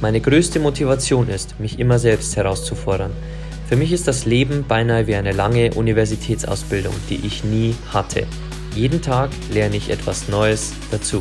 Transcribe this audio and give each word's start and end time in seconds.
Meine 0.00 0.20
größte 0.20 0.60
Motivation 0.60 1.28
ist, 1.28 1.58
mich 1.58 1.80
immer 1.80 1.98
selbst 1.98 2.36
herauszufordern. 2.36 3.10
Für 3.68 3.74
mich 3.74 3.92
ist 3.92 4.06
das 4.06 4.26
Leben 4.26 4.64
beinahe 4.68 5.08
wie 5.08 5.16
eine 5.16 5.32
lange 5.32 5.74
Universitätsausbildung, 5.74 6.94
die 7.10 7.26
ich 7.26 7.42
nie 7.42 7.74
hatte. 7.92 8.24
Jeden 8.76 9.02
Tag 9.02 9.30
lerne 9.52 9.74
ich 9.74 9.90
etwas 9.90 10.28
Neues 10.28 10.72
dazu. 10.92 11.20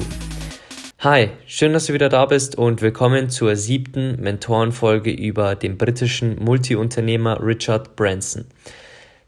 Hi, 1.00 1.30
schön, 1.48 1.74
dass 1.74 1.88
du 1.88 1.94
wieder 1.94 2.10
da 2.10 2.28
bist 2.28 2.56
und 2.56 2.84
willkommen 2.84 3.32
zur 3.32 3.56
siebten 3.56 4.22
Mentorenfolge 4.22 5.10
über 5.10 5.56
den 5.56 5.80
britischen 5.80 6.36
Multiunternehmer 6.44 7.44
Richard 7.44 7.96
Branson. 7.96 8.46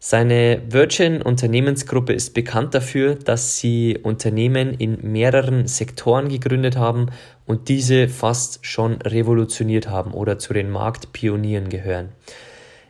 Seine 0.02 0.62
Virgin 0.70 1.22
Unternehmensgruppe 1.22 2.14
ist 2.14 2.34
bekannt 2.34 2.74
dafür, 2.74 3.16
dass 3.16 3.58
sie 3.58 4.00
Unternehmen 4.02 4.74
in 4.74 5.12
mehreren 5.12 5.68
Sektoren 5.68 6.30
gegründet 6.30 6.78
haben 6.78 7.08
und 7.50 7.68
diese 7.68 8.08
fast 8.08 8.64
schon 8.64 9.02
revolutioniert 9.02 9.90
haben 9.90 10.12
oder 10.12 10.38
zu 10.38 10.54
den 10.54 10.70
Marktpionieren 10.70 11.70
gehören. 11.70 12.10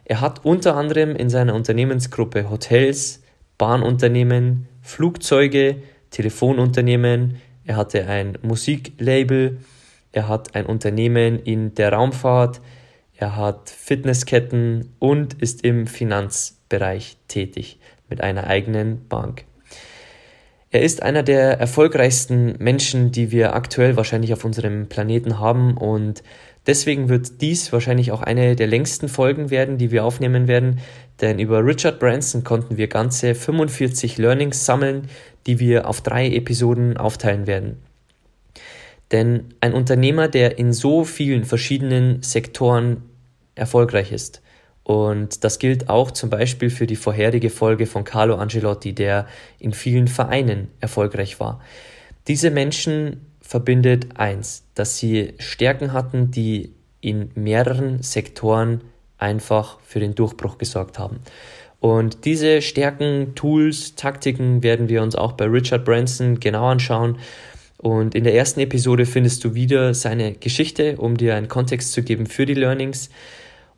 Er 0.03 0.19
hat 0.19 0.43
unter 0.43 0.75
anderem 0.75 1.15
in 1.15 1.29
seiner 1.29 1.55
Unternehmensgruppe 1.55 2.49
Hotels, 2.49 3.23
Bahnunternehmen, 3.57 4.67
Flugzeuge, 4.81 5.77
Telefonunternehmen, 6.09 7.37
er 7.63 7.77
hatte 7.77 8.05
ein 8.07 8.37
Musiklabel, 8.41 9.59
er 10.11 10.27
hat 10.27 10.55
ein 10.55 10.65
Unternehmen 10.65 11.39
in 11.39 11.73
der 11.75 11.93
Raumfahrt, 11.93 12.59
er 13.15 13.37
hat 13.37 13.69
Fitnessketten 13.69 14.93
und 14.99 15.35
ist 15.35 15.63
im 15.63 15.87
Finanzbereich 15.87 17.15
tätig 17.29 17.79
mit 18.09 18.19
einer 18.19 18.47
eigenen 18.47 19.07
Bank. 19.07 19.45
Er 20.71 20.83
ist 20.83 21.01
einer 21.01 21.23
der 21.23 21.59
erfolgreichsten 21.59 22.55
Menschen, 22.59 23.11
die 23.11 23.31
wir 23.31 23.55
aktuell 23.55 23.95
wahrscheinlich 23.95 24.33
auf 24.33 24.45
unserem 24.45 24.87
Planeten 24.87 25.39
haben 25.39 25.75
und 25.75 26.21
deswegen 26.67 27.09
wird 27.09 27.41
dies 27.41 27.73
wahrscheinlich 27.73 28.11
auch 28.11 28.21
eine 28.21 28.55
der 28.55 28.67
längsten 28.67 29.09
Folgen 29.09 29.49
werden, 29.49 29.79
die 29.79 29.89
wir 29.89 30.05
aufnehmen 30.05 30.47
werden, 30.47 30.79
denn 31.21 31.39
über 31.39 31.65
Richard 31.65 31.99
Branson 31.99 32.43
konnten 32.43 32.77
wir 32.77 32.87
ganze 32.87 33.33
45 33.33 34.19
Learnings 34.19 34.63
sammeln, 34.63 35.09
die 35.47 35.59
wir 35.59 35.87
auf 35.87 36.01
drei 36.01 36.29
Episoden 36.29 36.97
aufteilen 36.97 37.47
werden. 37.47 37.77
Denn 39.11 39.55
ein 39.61 39.73
Unternehmer, 39.73 40.27
der 40.27 40.59
in 40.59 40.71
so 40.71 41.03
vielen 41.03 41.45
verschiedenen 41.45 42.21
Sektoren 42.21 43.01
erfolgreich 43.55 44.11
ist. 44.11 44.43
Und 44.89 45.43
das 45.43 45.59
gilt 45.59 45.87
auch 45.87 46.09
zum 46.09 46.31
Beispiel 46.31 46.71
für 46.71 46.87
die 46.87 46.95
vorherige 46.95 47.51
Folge 47.51 47.85
von 47.85 48.03
Carlo 48.03 48.37
Angelotti, 48.37 48.93
der 48.93 49.27
in 49.59 49.71
vielen 49.71 50.07
Vereinen 50.07 50.69
erfolgreich 50.79 51.39
war. 51.39 51.61
Diese 52.27 52.49
Menschen 52.49 53.27
verbindet 53.39 54.07
eins, 54.17 54.63
dass 54.73 54.97
sie 54.97 55.35
Stärken 55.37 55.93
hatten, 55.93 56.31
die 56.31 56.73
in 57.01 57.29
mehreren 57.35 58.01
Sektoren 58.01 58.81
einfach 59.19 59.79
für 59.81 59.99
den 59.99 60.15
Durchbruch 60.15 60.57
gesorgt 60.57 60.97
haben. 60.97 61.19
Und 61.79 62.25
diese 62.25 62.63
Stärken, 62.63 63.35
Tools, 63.35 63.93
Taktiken 63.93 64.63
werden 64.63 64.89
wir 64.89 65.03
uns 65.03 65.15
auch 65.15 65.33
bei 65.33 65.45
Richard 65.45 65.85
Branson 65.85 66.39
genau 66.39 66.65
anschauen. 66.65 67.19
Und 67.77 68.15
in 68.15 68.23
der 68.23 68.33
ersten 68.33 68.59
Episode 68.59 69.05
findest 69.05 69.43
du 69.43 69.53
wieder 69.53 69.93
seine 69.93 70.33
Geschichte, 70.33 70.97
um 70.97 71.15
dir 71.15 71.35
einen 71.35 71.47
Kontext 71.47 71.91
zu 71.91 72.01
geben 72.01 72.25
für 72.25 72.47
die 72.47 72.55
Learnings. 72.55 73.11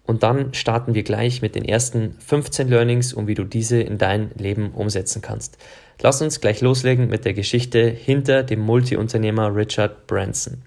Und 0.05 0.23
dann 0.23 0.53
starten 0.53 0.93
wir 0.93 1.03
gleich 1.03 1.41
mit 1.41 1.55
den 1.55 1.63
ersten 1.63 2.15
15 2.19 2.67
Learnings 2.67 3.13
und 3.13 3.27
wie 3.27 3.35
du 3.35 3.43
diese 3.43 3.81
in 3.81 3.97
dein 3.97 4.31
Leben 4.37 4.71
umsetzen 4.71 5.21
kannst. 5.21 5.57
Lass 6.01 6.21
uns 6.21 6.41
gleich 6.41 6.61
loslegen 6.61 7.07
mit 7.07 7.25
der 7.25 7.33
Geschichte 7.33 7.87
hinter 7.87 8.43
dem 8.43 8.59
Multiunternehmer 8.61 9.55
Richard 9.55 10.07
Branson. 10.07 10.63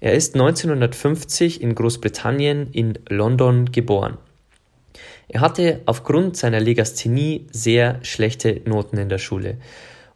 Er 0.00 0.12
ist 0.12 0.34
1950 0.34 1.62
in 1.62 1.74
Großbritannien 1.74 2.68
in 2.72 2.98
London 3.08 3.72
geboren. 3.72 4.18
Er 5.28 5.40
hatte 5.40 5.80
aufgrund 5.86 6.36
seiner 6.36 6.60
Legasthenie 6.60 7.46
sehr 7.50 7.98
schlechte 8.02 8.60
Noten 8.64 8.98
in 8.98 9.08
der 9.08 9.18
Schule. 9.18 9.56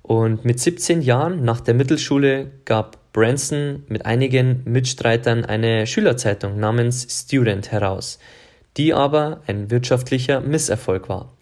Und 0.02 0.44
mit 0.44 0.60
17 0.60 1.02
Jahren 1.02 1.44
nach 1.44 1.60
der 1.60 1.74
Mittelschule 1.74 2.50
gab 2.64 3.12
Branson 3.12 3.84
mit 3.88 4.06
einigen 4.06 4.62
Mitstreitern 4.64 5.44
eine 5.44 5.86
Schülerzeitung 5.86 6.58
namens 6.58 7.06
Student 7.10 7.72
heraus, 7.72 8.18
die 8.80 8.94
aber 8.94 9.42
ein 9.46 9.70
wirtschaftlicher 9.70 10.40
Misserfolg 10.40 11.10
war. 11.10 11.36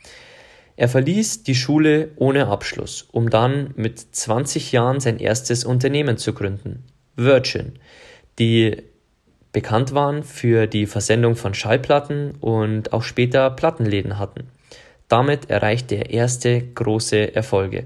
Er 0.75 0.89
verließ 0.89 1.45
die 1.45 1.55
Schule 1.55 2.11
ohne 2.17 2.49
Abschluss, 2.49 3.07
um 3.13 3.31
dann 3.31 3.71
mit 3.77 4.01
20 4.01 4.73
Jahren 4.73 4.99
sein 4.99 5.21
erstes 5.21 5.65
Unternehmen 5.65 6.17
zu 6.17 6.33
gründen, 6.33 6.83
Virgin, 7.15 7.75
die 8.41 8.83
bekannt 9.53 9.95
waren 9.95 10.25
für 10.25 10.67
die 10.67 10.87
Versendung 10.87 11.37
von 11.37 11.55
Schallplatten 11.55 12.33
und 12.41 12.93
auch 12.93 13.05
später 13.05 13.51
Plattenläden 13.51 14.19
hatten. 14.19 14.49
Damit 15.07 15.49
erreichte 15.49 15.95
er 15.95 16.11
erste 16.11 16.61
große 16.61 17.37
Erfolge. 17.37 17.85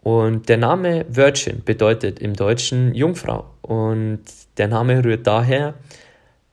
Und 0.00 0.48
der 0.48 0.58
Name 0.58 1.06
Virgin 1.08 1.64
bedeutet 1.64 2.20
im 2.20 2.34
Deutschen 2.34 2.94
Jungfrau. 2.94 3.46
Und 3.62 4.22
der 4.58 4.68
Name 4.68 5.04
rührt 5.04 5.26
daher, 5.26 5.74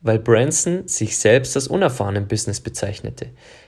weil 0.02 0.20
Branson 0.20 0.88
sich 0.88 1.18
selbst 1.18 1.56
als 1.56 1.68
unerfahren 1.68 2.16
im 2.16 2.28
Business 2.28 2.60
bezeichnete. 2.60 3.28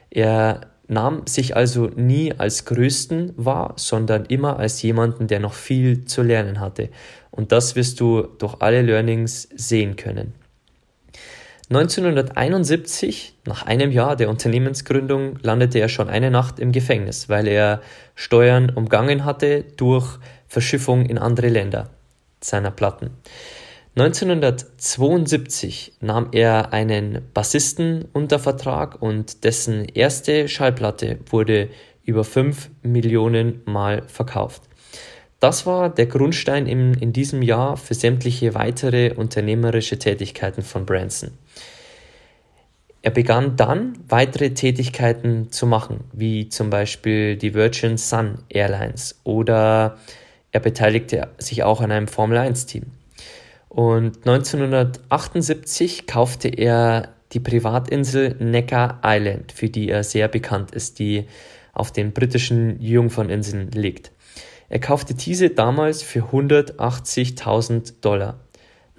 Er 0.09 0.61
nahm 0.87 1.25
sich 1.27 1.55
also 1.55 1.87
nie 1.87 2.33
als 2.37 2.65
Größten 2.65 3.33
wahr, 3.35 3.73
sondern 3.77 4.25
immer 4.25 4.59
als 4.59 4.81
jemanden, 4.81 5.27
der 5.27 5.39
noch 5.39 5.53
viel 5.53 6.05
zu 6.05 6.21
lernen 6.21 6.59
hatte. 6.59 6.89
Und 7.31 7.51
das 7.51 7.75
wirst 7.75 7.99
du 7.99 8.23
durch 8.23 8.55
alle 8.59 8.81
Learnings 8.81 9.47
sehen 9.55 9.95
können. 9.95 10.33
1971, 11.69 13.35
nach 13.45 13.65
einem 13.65 13.91
Jahr 13.91 14.15
der 14.15 14.29
Unternehmensgründung, 14.29 15.39
landete 15.41 15.79
er 15.79 15.89
schon 15.89 16.09
eine 16.09 16.29
Nacht 16.29 16.59
im 16.59 16.71
Gefängnis, 16.71 17.29
weil 17.29 17.47
er 17.47 17.81
Steuern 18.15 18.69
umgangen 18.69 19.25
hatte 19.25 19.63
durch 19.77 20.19
Verschiffung 20.47 21.05
in 21.05 21.17
andere 21.17 21.47
Länder 21.47 21.89
seiner 22.41 22.69
Platten. 22.69 23.11
1972 23.95 25.93
nahm 26.01 26.29
er 26.31 26.73
einen 26.73 27.21
Bassisten 27.31 28.05
unter 28.11 28.39
Vertrag 28.39 28.99
und 29.03 29.43
dessen 29.43 29.85
erste 29.85 30.47
Schallplatte 30.47 31.19
wurde 31.29 31.69
über 32.03 32.23
5 32.23 32.71
Millionen 32.81 33.61
Mal 33.65 34.01
verkauft. 34.07 34.63
Das 35.39 35.67
war 35.67 35.91
der 35.91 36.07
Grundstein 36.07 36.65
in, 36.65 36.95
in 36.95 37.13
diesem 37.13 37.43
Jahr 37.43 37.77
für 37.77 37.93
sämtliche 37.93 38.55
weitere 38.55 39.13
unternehmerische 39.13 39.99
Tätigkeiten 39.99 40.63
von 40.63 40.87
Branson. 40.87 41.29
Er 43.03 43.11
begann 43.11 43.57
dann 43.57 43.99
weitere 44.07 44.55
Tätigkeiten 44.55 45.51
zu 45.51 45.67
machen, 45.67 46.05
wie 46.13 46.49
zum 46.49 46.71
Beispiel 46.71 47.35
die 47.35 47.53
Virgin 47.53 47.97
Sun 47.97 48.39
Airlines 48.49 49.19
oder 49.23 49.99
er 50.51 50.61
beteiligte 50.61 51.27
sich 51.37 51.61
auch 51.61 51.79
an 51.79 51.91
einem 51.91 52.07
Formel 52.07 52.39
1 52.39 52.65
Team. 52.65 52.85
Und 53.73 54.27
1978 54.27 56.05
kaufte 56.05 56.47
er 56.47 57.15
die 57.31 57.39
Privatinsel 57.39 58.35
Necker 58.37 58.99
Island, 59.03 59.51
für 59.51 59.67
die 59.67 59.89
er 59.89 60.03
sehr 60.03 60.27
bekannt 60.27 60.75
ist, 60.75 60.99
die 60.99 61.25
auf 61.73 61.91
den 61.91 62.11
britischen 62.11 62.79
Jungferninseln 62.79 63.71
liegt. 63.71 64.11
Er 64.69 64.79
kaufte 64.79 65.15
diese 65.15 65.49
damals 65.49 66.03
für 66.03 66.25
180.000 66.25 67.95
Dollar. 68.01 68.39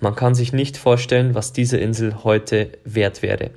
Man 0.00 0.16
kann 0.16 0.34
sich 0.34 0.52
nicht 0.52 0.76
vorstellen, 0.76 1.36
was 1.36 1.52
diese 1.52 1.76
Insel 1.76 2.24
heute 2.24 2.72
wert 2.84 3.22
wäre. 3.22 3.52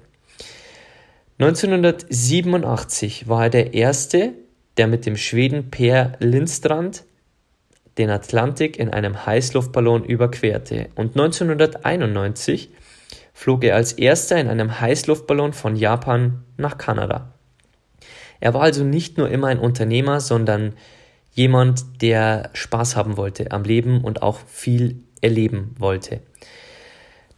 1987 1.39 3.27
war 3.27 3.45
er 3.45 3.49
der 3.49 3.73
Erste, 3.73 4.33
der 4.77 4.85
mit 4.85 5.07
dem 5.07 5.17
Schweden 5.17 5.71
Per 5.71 6.11
Lindstrand 6.19 7.05
den 7.97 8.09
Atlantik 8.09 8.77
in 8.77 8.89
einem 8.89 9.25
Heißluftballon 9.25 10.03
überquerte 10.03 10.89
und 10.95 11.17
1991 11.17 12.69
flog 13.33 13.63
er 13.63 13.75
als 13.75 13.93
erster 13.93 14.39
in 14.39 14.47
einem 14.47 14.79
Heißluftballon 14.79 15.53
von 15.53 15.75
Japan 15.75 16.43
nach 16.57 16.77
Kanada. 16.77 17.33
Er 18.39 18.53
war 18.53 18.61
also 18.61 18.83
nicht 18.83 19.17
nur 19.17 19.29
immer 19.29 19.47
ein 19.47 19.59
Unternehmer, 19.59 20.19
sondern 20.19 20.73
jemand, 21.31 22.01
der 22.01 22.49
Spaß 22.53 22.95
haben 22.95 23.17
wollte 23.17 23.51
am 23.51 23.63
Leben 23.63 24.03
und 24.03 24.21
auch 24.21 24.39
viel 24.47 25.03
erleben 25.21 25.75
wollte. 25.77 26.21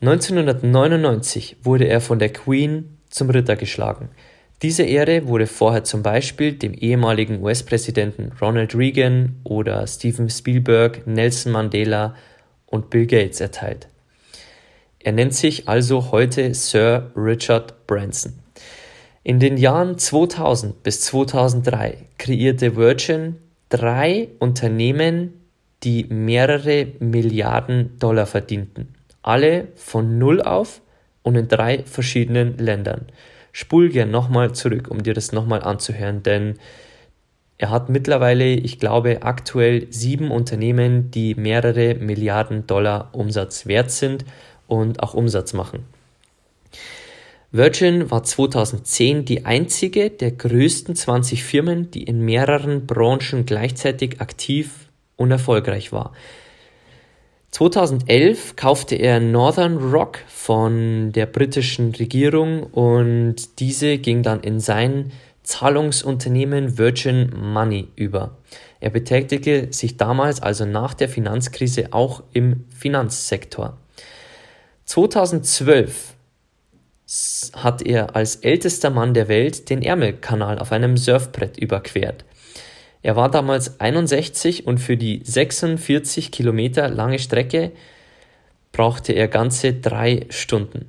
1999 0.01 1.57
wurde 1.63 1.85
er 1.85 1.99
von 1.99 2.19
der 2.19 2.31
Queen 2.31 2.97
zum 3.09 3.29
Ritter 3.29 3.57
geschlagen. 3.57 4.09
Diese 4.61 4.83
Ehre 4.83 5.25
wurde 5.25 5.47
vorher 5.47 5.85
zum 5.85 6.03
Beispiel 6.03 6.51
dem 6.51 6.73
ehemaligen 6.73 7.41
US-Präsidenten 7.41 8.33
Ronald 8.41 8.75
Reagan 8.75 9.37
oder 9.45 9.87
Steven 9.87 10.29
Spielberg, 10.29 11.07
Nelson 11.07 11.53
Mandela 11.53 12.13
und 12.65 12.89
Bill 12.89 13.05
Gates 13.05 13.39
erteilt. 13.39 13.87
Er 14.99 15.13
nennt 15.13 15.33
sich 15.33 15.69
also 15.69 16.11
heute 16.11 16.53
Sir 16.53 17.11
Richard 17.15 17.87
Branson. 17.87 18.33
In 19.23 19.39
den 19.39 19.55
Jahren 19.55 19.97
2000 19.97 20.83
bis 20.83 21.01
2003 21.01 21.97
kreierte 22.17 22.75
Virgin 22.75 23.37
drei 23.69 24.27
Unternehmen, 24.39 25.35
die 25.83 26.03
mehrere 26.03 26.87
Milliarden 26.99 27.97
Dollar 27.97 28.25
verdienten. 28.25 28.93
Alle 29.21 29.69
von 29.75 30.17
Null 30.17 30.41
auf 30.41 30.81
und 31.23 31.35
in 31.35 31.47
drei 31.47 31.83
verschiedenen 31.83 32.57
Ländern. 32.57 33.05
Spul 33.51 33.89
gern 33.89 34.11
nochmal 34.11 34.53
zurück, 34.53 34.89
um 34.89 35.03
dir 35.03 35.13
das 35.13 35.31
nochmal 35.31 35.61
anzuhören, 35.61 36.23
denn 36.23 36.55
er 37.57 37.71
hat 37.71 37.89
mittlerweile, 37.89 38.53
ich 38.53 38.79
glaube, 38.79 39.23
aktuell 39.23 39.87
sieben 39.91 40.31
Unternehmen, 40.31 41.11
die 41.11 41.35
mehrere 41.35 41.95
Milliarden 41.95 42.65
Dollar 42.67 43.09
Umsatz 43.11 43.65
wert 43.65 43.91
sind 43.91 44.23
und 44.67 45.03
auch 45.03 45.13
Umsatz 45.13 45.51
machen. 45.51 45.83
Virgin 47.51 48.11
war 48.11 48.23
2010 48.23 49.25
die 49.25 49.45
einzige 49.45 50.09
der 50.09 50.31
größten 50.31 50.95
20 50.95 51.43
Firmen, 51.43 51.91
die 51.91 52.03
in 52.03 52.23
mehreren 52.23 52.85
Branchen 52.85 53.45
gleichzeitig 53.45 54.21
aktiv 54.21 54.87
und 55.17 55.31
erfolgreich 55.31 55.91
war. 55.91 56.13
2011 57.51 58.55
kaufte 58.55 58.95
er 58.95 59.19
Northern 59.19 59.77
Rock 59.77 60.19
von 60.27 61.11
der 61.11 61.25
britischen 61.25 61.93
Regierung 61.95 62.63
und 62.63 63.59
diese 63.59 63.97
ging 63.97 64.21
dann 64.21 64.41
in 64.41 64.59
sein 64.59 65.11
Zahlungsunternehmen 65.43 66.77
Virgin 66.77 67.33
Money 67.35 67.87
über. 67.95 68.37
Er 68.79 68.91
betätigte 68.91 69.67
sich 69.71 69.97
damals 69.97 70.41
also 70.41 70.65
nach 70.65 70.93
der 70.93 71.09
Finanzkrise 71.09 71.87
auch 71.91 72.21
im 72.33 72.65
Finanzsektor. 72.69 73.77
2012 74.85 76.13
hat 77.53 77.81
er 77.81 78.15
als 78.15 78.35
ältester 78.37 78.91
Mann 78.91 79.15
der 79.15 79.27
Welt 79.27 79.69
den 79.71 79.81
Ärmelkanal 79.81 80.59
auf 80.59 80.71
einem 80.71 80.97
Surfbrett 80.97 81.57
überquert. 81.57 82.23
Er 83.01 83.15
war 83.15 83.31
damals 83.31 83.79
61 83.79 84.67
und 84.67 84.79
für 84.79 84.97
die 84.97 85.21
46 85.23 86.31
Kilometer 86.31 86.89
lange 86.89 87.19
Strecke 87.19 87.71
brauchte 88.71 89.13
er 89.13 89.27
ganze 89.27 89.73
drei 89.73 90.25
Stunden. 90.29 90.85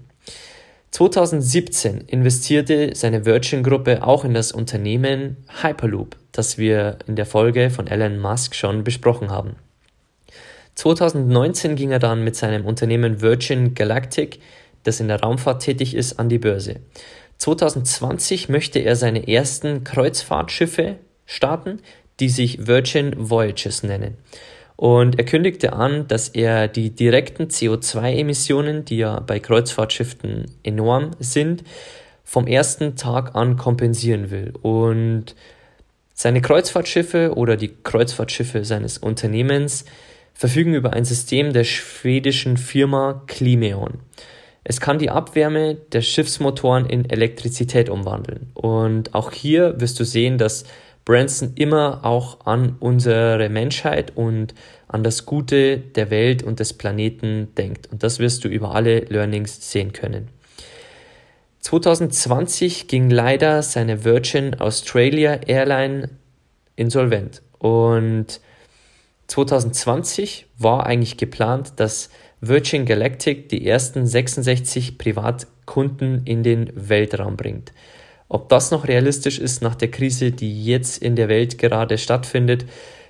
2017 0.90 2.00
investierte 2.08 2.90
seine 2.94 3.24
Virgin-Gruppe 3.24 4.02
auch 4.02 4.24
in 4.24 4.34
das 4.34 4.50
Unternehmen 4.50 5.36
Hyperloop, 5.62 6.16
das 6.32 6.58
wir 6.58 6.98
in 7.06 7.14
der 7.14 7.26
Folge 7.26 7.70
von 7.70 7.86
Elon 7.86 8.18
Musk 8.18 8.56
schon 8.56 8.82
besprochen 8.82 9.30
haben. 9.30 9.54
2019 10.74 11.76
ging 11.76 11.92
er 11.92 12.00
dann 12.00 12.24
mit 12.24 12.34
seinem 12.34 12.64
Unternehmen 12.64 13.20
Virgin 13.20 13.74
Galactic, 13.74 14.40
das 14.82 14.98
in 14.98 15.08
der 15.08 15.20
Raumfahrt 15.20 15.62
tätig 15.62 15.94
ist, 15.94 16.18
an 16.18 16.28
die 16.28 16.38
Börse. 16.38 16.76
2020 17.38 18.48
möchte 18.48 18.80
er 18.80 18.96
seine 18.96 19.28
ersten 19.28 19.84
Kreuzfahrtschiffe 19.84 20.96
starten, 21.30 21.78
die 22.18 22.28
sich 22.28 22.66
Virgin 22.66 23.14
Voyages 23.16 23.82
nennen. 23.82 24.16
Und 24.76 25.18
er 25.18 25.24
kündigte 25.24 25.74
an, 25.74 26.08
dass 26.08 26.28
er 26.28 26.66
die 26.66 26.90
direkten 26.90 27.48
CO2-Emissionen, 27.48 28.84
die 28.84 28.98
ja 28.98 29.20
bei 29.20 29.38
Kreuzfahrtschiffen 29.38 30.46
enorm 30.62 31.10
sind, 31.18 31.64
vom 32.24 32.46
ersten 32.46 32.96
Tag 32.96 33.34
an 33.34 33.56
kompensieren 33.56 34.30
will. 34.30 34.54
Und 34.62 35.34
seine 36.14 36.40
Kreuzfahrtschiffe 36.40 37.34
oder 37.36 37.56
die 37.56 37.74
Kreuzfahrtschiffe 37.82 38.64
seines 38.64 38.98
Unternehmens 38.98 39.84
verfügen 40.34 40.74
über 40.74 40.94
ein 40.94 41.04
System 41.04 41.52
der 41.52 41.64
schwedischen 41.64 42.56
Firma 42.56 43.22
Klimeon. 43.26 43.98
Es 44.64 44.80
kann 44.80 44.98
die 44.98 45.10
Abwärme 45.10 45.74
der 45.74 46.02
Schiffsmotoren 46.02 46.86
in 46.86 47.08
Elektrizität 47.08 47.88
umwandeln. 47.88 48.50
Und 48.54 49.14
auch 49.14 49.32
hier 49.32 49.80
wirst 49.80 50.00
du 50.00 50.04
sehen, 50.04 50.38
dass 50.38 50.64
Branson 51.10 51.54
immer 51.56 52.04
auch 52.04 52.46
an 52.46 52.76
unsere 52.78 53.48
Menschheit 53.48 54.16
und 54.16 54.54
an 54.86 55.02
das 55.02 55.26
Gute 55.26 55.78
der 55.78 56.08
Welt 56.08 56.44
und 56.44 56.60
des 56.60 56.72
Planeten 56.72 57.52
denkt. 57.58 57.88
Und 57.90 58.04
das 58.04 58.20
wirst 58.20 58.44
du 58.44 58.48
über 58.48 58.76
alle 58.76 59.00
Learnings 59.00 59.72
sehen 59.72 59.92
können. 59.92 60.28
2020 61.62 62.86
ging 62.86 63.10
leider 63.10 63.64
seine 63.64 64.04
Virgin 64.04 64.60
Australia 64.60 65.40
Airline 65.48 66.10
insolvent. 66.76 67.42
Und 67.58 68.40
2020 69.26 70.46
war 70.58 70.86
eigentlich 70.86 71.16
geplant, 71.16 71.72
dass 71.74 72.10
Virgin 72.40 72.86
Galactic 72.86 73.48
die 73.48 73.66
ersten 73.66 74.06
66 74.06 74.96
Privatkunden 74.96 76.24
in 76.24 76.44
den 76.44 76.70
Weltraum 76.76 77.36
bringt. 77.36 77.72
Ob 78.30 78.48
das 78.48 78.70
noch 78.70 78.86
realistisch 78.86 79.40
ist 79.40 79.60
nach 79.60 79.74
der 79.74 79.90
Krise, 79.90 80.30
die 80.30 80.64
jetzt 80.64 81.02
in 81.02 81.16
der 81.16 81.28
Welt 81.28 81.58
gerade 81.58 81.98
stattfindet, 81.98 82.64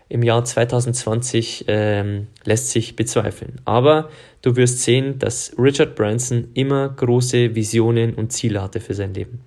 im 0.09 0.23
Jahr 0.23 0.45
2020 0.45 1.67
ähm, 1.69 2.27
lässt 2.43 2.71
sich 2.71 2.97
bezweifeln. 2.97 3.61
Aber 3.67 4.09
du 4.41 4.57
wirst 4.57 4.81
sehen, 4.81 5.19
dass 5.19 5.53
Richard 5.59 5.95
Branson 5.95 6.49
immer 6.55 6.89
große 6.89 7.55
Visionen 7.55 8.15
und 8.15 8.33
Ziele 8.33 8.63
hatte 8.63 8.81
für 8.81 8.95
sein 8.95 9.13
Leben. 9.13 9.41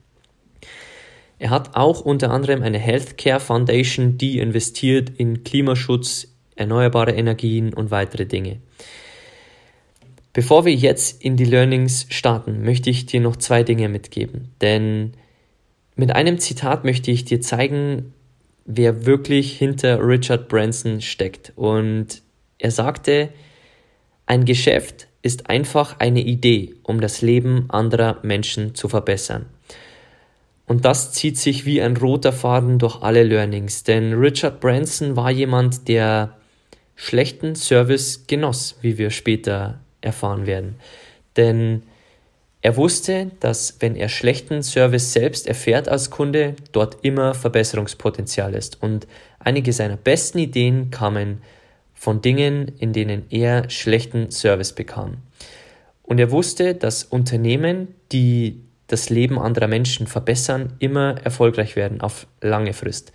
Er 1.39 1.49
hat 1.49 1.75
auch 1.75 2.01
unter 2.01 2.29
anderem 2.29 2.61
eine 2.61 2.77
Healthcare 2.77 3.39
Foundation, 3.39 4.19
die 4.19 4.37
investiert 4.37 5.09
in 5.17 5.43
Klimaschutz, 5.43 6.27
erneuerbare 6.55 7.13
Energien 7.13 7.73
und 7.73 7.89
weitere 7.89 8.27
Dinge. 8.27 8.59
Bevor 10.33 10.65
wir 10.65 10.73
jetzt 10.73 11.23
in 11.23 11.35
die 11.35 11.45
Learnings 11.45 12.05
starten, 12.09 12.63
möchte 12.63 12.91
ich 12.91 13.07
dir 13.07 13.21
noch 13.21 13.37
zwei 13.37 13.63
Dinge 13.63 13.89
mitgeben. 13.89 14.49
Denn 14.61 15.13
mit 15.95 16.15
einem 16.15 16.39
Zitat 16.39 16.83
möchte 16.83 17.11
ich 17.11 17.25
dir 17.25 17.41
zeigen, 17.41 18.13
wer 18.65 19.05
wirklich 19.05 19.57
hinter 19.57 19.99
Richard 20.05 20.47
Branson 20.47 21.01
steckt. 21.01 21.53
Und 21.55 22.21
er 22.57 22.71
sagte, 22.71 23.29
ein 24.25 24.45
Geschäft 24.45 25.07
ist 25.21 25.49
einfach 25.49 25.99
eine 25.99 26.21
Idee, 26.21 26.75
um 26.83 27.01
das 27.01 27.21
Leben 27.21 27.65
anderer 27.69 28.19
Menschen 28.23 28.75
zu 28.75 28.87
verbessern. 28.89 29.45
Und 30.65 30.85
das 30.85 31.11
zieht 31.11 31.37
sich 31.37 31.65
wie 31.65 31.81
ein 31.81 31.97
roter 31.97 32.31
Faden 32.31 32.79
durch 32.79 33.01
alle 33.01 33.23
Learnings, 33.23 33.83
denn 33.83 34.13
Richard 34.13 34.61
Branson 34.61 35.15
war 35.15 35.29
jemand, 35.29 35.87
der 35.87 36.37
schlechten 36.95 37.55
Service 37.55 38.25
genoss, 38.27 38.77
wie 38.81 38.97
wir 38.97 39.09
später 39.09 39.79
erfahren 40.01 40.45
werden. 40.45 40.75
Denn 41.35 41.83
er 42.63 42.77
wusste, 42.77 43.29
dass 43.41 43.75
wenn 43.81 43.97
er 43.97 44.07
schlechten 44.07 44.63
Service 44.63 45.11
selbst 45.11 45.47
erfährt 45.47 45.89
als 45.89 46.09
Kunde, 46.09 46.55
dort 46.71 47.03
immer 47.03 47.33
Verbesserungspotenzial 47.33 48.55
ist. 48.55 48.81
Und 48.81 49.05
einige 49.37 49.73
seiner 49.73 49.97
besten 49.97 50.39
Ideen 50.39 50.89
kamen 50.89 51.41
von 51.93 52.21
Dingen, 52.21 52.71
in 52.79 52.93
denen 52.93 53.25
er 53.29 53.69
schlechten 53.69 54.31
Service 54.31 54.71
bekam. 54.71 55.17
Und 56.03 56.19
er 56.19 56.31
wusste, 56.31 56.73
dass 56.73 57.03
Unternehmen, 57.03 57.89
die 58.13 58.61
das 58.87 59.09
Leben 59.09 59.37
anderer 59.39 59.67
Menschen 59.67 60.07
verbessern, 60.07 60.71
immer 60.79 61.17
erfolgreich 61.21 61.75
werden 61.75 61.99
auf 61.99 62.27
lange 62.39 62.71
Frist. 62.71 63.11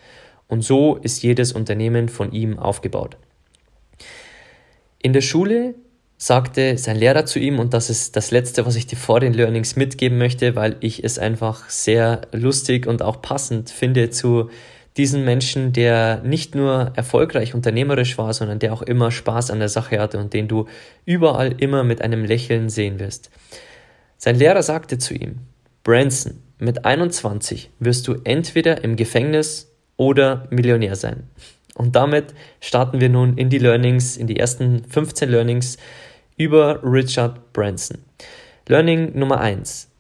Und 0.47 0.61
so 0.61 0.97
ist 0.97 1.23
jedes 1.23 1.52
Unternehmen 1.52 2.11
von 2.11 2.33
ihm 2.33 2.59
aufgebaut. 2.59 3.17
In 4.99 5.14
der 5.14 5.23
Schule 5.23 5.75
sagte 6.19 6.77
sein 6.77 6.97
Lehrer 6.97 7.25
zu 7.25 7.39
ihm, 7.39 7.61
und 7.61 7.73
das 7.73 7.89
ist 7.89 8.17
das 8.17 8.33
Letzte, 8.33 8.67
was 8.67 8.75
ich 8.75 8.87
dir 8.87 8.97
vor 8.97 9.21
den 9.21 9.33
Learnings 9.33 9.77
mitgeben 9.77 10.19
möchte, 10.19 10.57
weil 10.57 10.77
ich 10.81 11.05
es 11.05 11.19
einfach 11.19 11.71
sehr 11.71 12.23
lustig 12.33 12.87
und 12.87 13.03
auch 13.03 13.23
passend 13.23 13.71
finde 13.71 14.11
zu 14.11 14.51
diesen 14.97 15.25
Menschen, 15.25 15.73
der 15.73 16.21
nicht 16.25 16.57
nur 16.57 16.93
erfolgreich 16.97 17.55
unternehmerisch 17.55 18.19
war, 18.19 18.35
sondern 18.35 18.59
der 18.59 18.73
auch 18.73 18.83
immer 18.83 19.13
Spaß 19.13 19.53
an 19.53 19.61
der 19.61 19.69
Sache 19.69 20.01
hatte 20.01 20.19
und 20.19 20.35
den 20.35 20.49
du 20.49 20.67
überall 21.05 21.55
immer 21.59 21.85
mit 21.85 22.03
einem 22.03 22.25
Lächeln 22.25 22.69
sehen 22.69 22.99
wirst. 22.99 23.31
Sein 24.17 24.35
Lehrer 24.35 24.65
sagte 24.65 24.99
zu 24.99 25.15
ihm, 25.15 25.37
Branson, 25.85 26.43
mit 26.59 26.85
21 26.85 27.71
wirst 27.79 28.09
du 28.09 28.17
entweder 28.25 28.83
im 28.83 28.97
Gefängnis 28.97 29.73
oder 29.97 30.49
Millionär 30.51 30.97
sein. 30.97 31.29
Und 31.75 31.95
damit 31.95 32.35
starten 32.61 33.01
wir 33.01 33.09
nun 33.09 33.39
in 33.39 33.51
die 33.51 33.59
Learnings, 33.59 34.17
in 34.17 34.27
die 34.27 34.37
ersten 34.37 34.83
15 34.85 35.29
Learnings 35.31 35.79
über 36.38 36.80
Richard 36.85 37.52
Branson. 37.52 37.99
Learning 38.68 39.18
Nummer 39.18 39.40
1. 39.40 39.90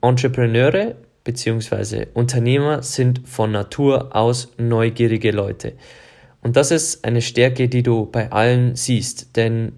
Entrepreneure 0.00 0.94
bzw. 1.24 2.06
Unternehmer 2.14 2.82
sind 2.82 3.26
von 3.28 3.50
Natur 3.50 4.14
aus 4.14 4.52
neugierige 4.56 5.32
Leute. 5.32 5.72
Und 6.42 6.56
das 6.56 6.70
ist 6.70 7.04
eine 7.04 7.20
Stärke, 7.20 7.68
die 7.68 7.82
du 7.82 8.06
bei 8.06 8.30
allen 8.30 8.76
siehst, 8.76 9.36
denn 9.36 9.72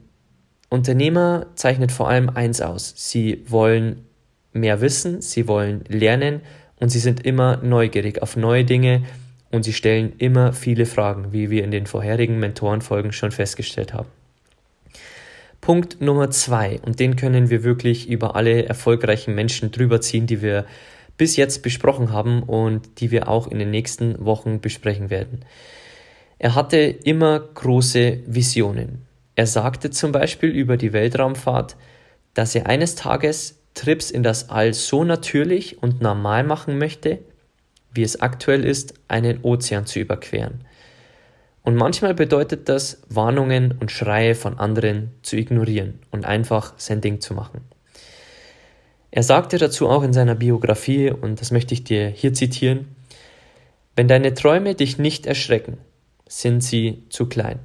Unternehmer 0.68 1.46
zeichnet 1.54 1.90
vor 1.90 2.08
allem 2.08 2.28
eins 2.28 2.60
aus. 2.60 2.92
Sie 2.96 3.42
wollen 3.48 4.04
mehr 4.52 4.80
wissen, 4.80 5.22
sie 5.22 5.48
wollen 5.48 5.82
lernen 5.88 6.42
und 6.78 6.90
sie 6.90 7.00
sind 7.00 7.24
immer 7.24 7.56
neugierig 7.56 8.20
auf 8.22 8.36
neue 8.36 8.64
Dinge 8.64 9.02
und 9.50 9.64
sie 9.64 9.72
stellen 9.72 10.12
immer 10.18 10.52
viele 10.52 10.84
Fragen, 10.84 11.32
wie 11.32 11.50
wir 11.50 11.64
in 11.64 11.70
den 11.70 11.86
vorherigen 11.86 12.38
Mentorenfolgen 12.38 13.12
schon 13.12 13.32
festgestellt 13.32 13.94
haben. 13.94 14.08
Punkt 15.62 16.00
Nummer 16.00 16.28
zwei, 16.28 16.80
und 16.84 16.98
den 16.98 17.14
können 17.14 17.48
wir 17.48 17.62
wirklich 17.62 18.08
über 18.08 18.34
alle 18.34 18.66
erfolgreichen 18.66 19.32
Menschen 19.36 19.70
drüber 19.70 20.00
ziehen, 20.00 20.26
die 20.26 20.42
wir 20.42 20.66
bis 21.16 21.36
jetzt 21.36 21.62
besprochen 21.62 22.10
haben 22.10 22.42
und 22.42 23.00
die 23.00 23.12
wir 23.12 23.28
auch 23.28 23.46
in 23.46 23.60
den 23.60 23.70
nächsten 23.70 24.24
Wochen 24.24 24.60
besprechen 24.60 25.08
werden. 25.08 25.44
Er 26.40 26.56
hatte 26.56 26.78
immer 26.78 27.38
große 27.38 28.24
Visionen. 28.26 29.06
Er 29.36 29.46
sagte 29.46 29.90
zum 29.90 30.10
Beispiel 30.10 30.50
über 30.50 30.76
die 30.76 30.92
Weltraumfahrt, 30.92 31.76
dass 32.34 32.56
er 32.56 32.66
eines 32.66 32.96
Tages 32.96 33.60
Trips 33.74 34.10
in 34.10 34.24
das 34.24 34.50
All 34.50 34.74
so 34.74 35.04
natürlich 35.04 35.80
und 35.80 36.02
normal 36.02 36.42
machen 36.42 36.76
möchte, 36.76 37.20
wie 37.94 38.02
es 38.02 38.20
aktuell 38.20 38.64
ist, 38.64 38.94
einen 39.06 39.44
Ozean 39.44 39.86
zu 39.86 40.00
überqueren. 40.00 40.64
Und 41.64 41.76
manchmal 41.76 42.14
bedeutet 42.14 42.68
das, 42.68 43.02
Warnungen 43.08 43.76
und 43.78 43.92
Schreie 43.92 44.34
von 44.34 44.58
anderen 44.58 45.12
zu 45.22 45.36
ignorieren 45.36 46.00
und 46.10 46.24
einfach 46.24 46.74
sein 46.76 47.00
Ding 47.00 47.20
zu 47.20 47.34
machen. 47.34 47.60
Er 49.12 49.22
sagte 49.22 49.58
dazu 49.58 49.88
auch 49.88 50.02
in 50.02 50.12
seiner 50.12 50.34
Biografie, 50.34 51.10
und 51.10 51.40
das 51.40 51.50
möchte 51.50 51.74
ich 51.74 51.84
dir 51.84 52.08
hier 52.08 52.32
zitieren, 52.32 52.96
wenn 53.94 54.08
deine 54.08 54.34
Träume 54.34 54.74
dich 54.74 54.98
nicht 54.98 55.26
erschrecken, 55.26 55.78
sind 56.26 56.64
sie 56.64 57.04
zu 57.10 57.26
klein. 57.26 57.58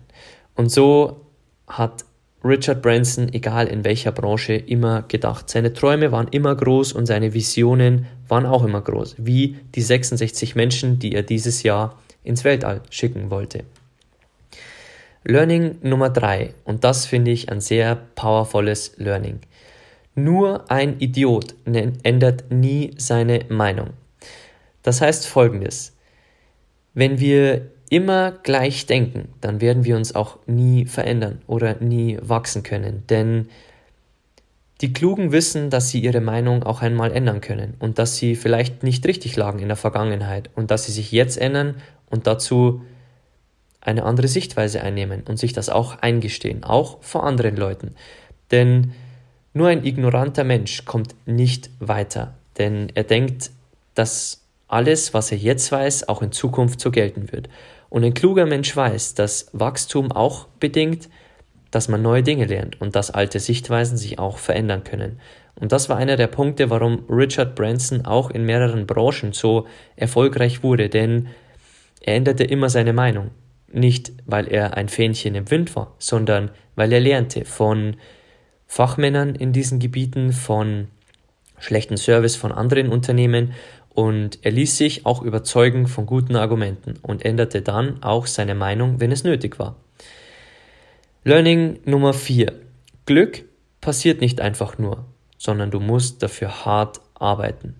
Und 0.55 0.69
so 0.69 1.21
hat 1.67 2.03
Richard 2.43 2.81
Branson, 2.81 3.33
egal 3.33 3.67
in 3.67 3.83
welcher 3.83 4.11
Branche, 4.11 4.53
immer 4.53 5.03
gedacht. 5.03 5.49
Seine 5.49 5.73
Träume 5.73 6.11
waren 6.11 6.27
immer 6.27 6.55
groß 6.55 6.93
und 6.93 7.05
seine 7.05 7.33
Visionen 7.33 8.07
waren 8.27 8.45
auch 8.45 8.63
immer 8.63 8.81
groß, 8.81 9.15
wie 9.17 9.57
die 9.73 9.81
66 9.81 10.55
Menschen, 10.55 10.99
die 10.99 11.13
er 11.13 11.23
dieses 11.23 11.63
Jahr 11.63 11.97
ins 12.23 12.43
Weltall 12.43 12.81
schicken 12.89 13.31
wollte. 13.31 13.63
Learning 15.29 15.75
Nummer 15.81 16.09
drei 16.09 16.53
und 16.63 16.85
das 16.85 17.05
finde 17.05 17.31
ich 17.31 17.51
ein 17.51 17.59
sehr 17.59 17.97
powervolles 18.15 18.93
Learning. 18.95 19.41
Nur 20.15 20.71
ein 20.71 20.99
Idiot 20.99 21.53
ändert 21.65 22.49
nie 22.49 22.91
seine 22.95 23.41
Meinung. 23.49 23.89
Das 24.83 25.01
heißt 25.01 25.27
folgendes. 25.27 25.97
Wenn 26.93 27.19
wir 27.19 27.67
immer 27.89 28.31
gleich 28.31 28.85
denken, 28.85 29.27
dann 29.41 29.59
werden 29.59 29.83
wir 29.83 29.97
uns 29.97 30.15
auch 30.15 30.37
nie 30.47 30.85
verändern 30.85 31.41
oder 31.45 31.75
nie 31.81 32.17
wachsen 32.21 32.63
können. 32.63 33.03
Denn 33.09 33.49
die 34.79 34.93
Klugen 34.93 35.33
wissen, 35.33 35.69
dass 35.69 35.89
sie 35.89 35.99
ihre 35.99 36.21
Meinung 36.21 36.63
auch 36.63 36.81
einmal 36.81 37.11
ändern 37.11 37.41
können 37.41 37.73
und 37.79 37.99
dass 37.99 38.15
sie 38.15 38.37
vielleicht 38.37 38.81
nicht 38.81 39.05
richtig 39.05 39.35
lagen 39.35 39.59
in 39.59 39.67
der 39.67 39.75
Vergangenheit 39.75 40.49
und 40.55 40.71
dass 40.71 40.85
sie 40.85 40.93
sich 40.93 41.11
jetzt 41.11 41.37
ändern 41.37 41.75
und 42.09 42.27
dazu 42.27 42.81
eine 43.87 44.03
andere 44.03 44.27
Sichtweise 44.27 44.81
einnehmen 44.81 45.23
und 45.27 45.37
sich 45.39 45.53
das 45.53 45.69
auch 45.69 45.99
eingestehen, 45.99 46.63
auch 46.63 46.97
vor 47.01 47.23
anderen 47.23 47.55
Leuten. 47.55 47.95
Denn 48.51 48.91
nur 49.53 49.69
ein 49.69 49.85
ignoranter 49.85 50.43
Mensch 50.43 50.85
kommt 50.85 51.15
nicht 51.25 51.69
weiter, 51.79 52.35
denn 52.57 52.91
er 52.93 53.03
denkt, 53.03 53.51
dass 53.95 54.43
alles, 54.67 55.13
was 55.13 55.31
er 55.31 55.37
jetzt 55.37 55.71
weiß, 55.71 56.09
auch 56.09 56.21
in 56.21 56.33
Zukunft 56.33 56.81
so 56.81 56.91
gelten 56.91 57.31
wird. 57.31 57.47
Und 57.89 58.03
ein 58.03 58.13
kluger 58.13 58.45
Mensch 58.45 58.75
weiß, 58.75 59.13
dass 59.13 59.47
Wachstum 59.53 60.11
auch 60.11 60.47
bedingt, 60.59 61.07
dass 61.71 61.87
man 61.87 62.01
neue 62.01 62.23
Dinge 62.23 62.45
lernt 62.45 62.79
und 62.81 62.95
dass 62.95 63.11
alte 63.11 63.39
Sichtweisen 63.39 63.97
sich 63.97 64.19
auch 64.19 64.37
verändern 64.37 64.83
können. 64.83 65.19
Und 65.55 65.71
das 65.71 65.87
war 65.87 65.97
einer 65.97 66.17
der 66.17 66.27
Punkte, 66.27 66.69
warum 66.69 67.05
Richard 67.09 67.55
Branson 67.55 68.05
auch 68.05 68.29
in 68.29 68.43
mehreren 68.43 68.85
Branchen 68.85 69.31
so 69.31 69.65
erfolgreich 69.95 70.61
wurde, 70.61 70.89
denn 70.89 71.27
er 72.01 72.15
änderte 72.15 72.43
immer 72.43 72.69
seine 72.69 72.93
Meinung. 72.93 73.31
Nicht, 73.71 74.13
weil 74.25 74.47
er 74.47 74.75
ein 74.75 74.89
Fähnchen 74.89 75.35
im 75.35 75.51
Wind 75.51 75.75
war, 75.75 75.93
sondern 75.99 76.51
weil 76.75 76.93
er 76.93 76.99
lernte 76.99 77.45
von 77.45 77.97
Fachmännern 78.65 79.35
in 79.35 79.53
diesen 79.53 79.79
Gebieten, 79.79 80.31
von 80.31 80.87
schlechten 81.59 81.97
Service 81.97 82.35
von 82.35 82.51
anderen 82.51 82.89
Unternehmen 82.89 83.53
und 83.89 84.39
er 84.43 84.51
ließ 84.51 84.77
sich 84.77 85.05
auch 85.05 85.23
überzeugen 85.23 85.87
von 85.87 86.05
guten 86.05 86.35
Argumenten 86.35 86.99
und 87.01 87.25
änderte 87.25 87.61
dann 87.61 88.03
auch 88.03 88.27
seine 88.27 88.53
Meinung, 88.53 88.99
wenn 88.99 89.11
es 89.11 89.23
nötig 89.23 89.57
war. 89.57 89.75
Learning 91.23 91.79
Nummer 91.83 92.13
4. 92.13 92.53
Glück 93.05 93.43
passiert 93.81 94.21
nicht 94.21 94.39
einfach 94.39 94.77
nur, 94.77 95.05
sondern 95.37 95.71
du 95.71 95.79
musst 95.79 96.21
dafür 96.21 96.65
hart 96.65 97.01
arbeiten. 97.15 97.75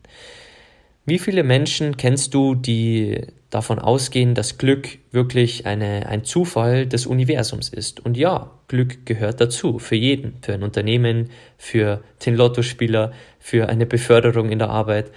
Wie 1.06 1.20
viele 1.20 1.44
Menschen 1.44 1.98
kennst 1.98 2.34
du, 2.34 2.56
die 2.56 3.22
davon 3.50 3.80
ausgehen, 3.80 4.36
dass 4.36 4.58
Glück 4.58 5.00
wirklich 5.12 5.66
eine, 5.66 6.08
ein 6.08 6.24
Zufall 6.24 6.86
des 6.86 7.06
Universums 7.06 7.70
ist? 7.70 8.06
Und 8.06 8.18
ja, 8.18 8.52
Glück 8.68 9.06
gehört 9.06 9.40
dazu, 9.40 9.80
für 9.80 9.96
jeden, 9.96 10.38
für 10.42 10.54
ein 10.54 10.64
Unternehmen, 10.64 11.30
für 11.58 12.02
den 12.26 12.36
Lottospieler, 12.36 13.14
für 13.40 13.70
eine 13.70 13.86
Beförderung 13.86 14.50
in 14.50 14.60
der 14.60 14.70
Arbeit. 14.70 15.12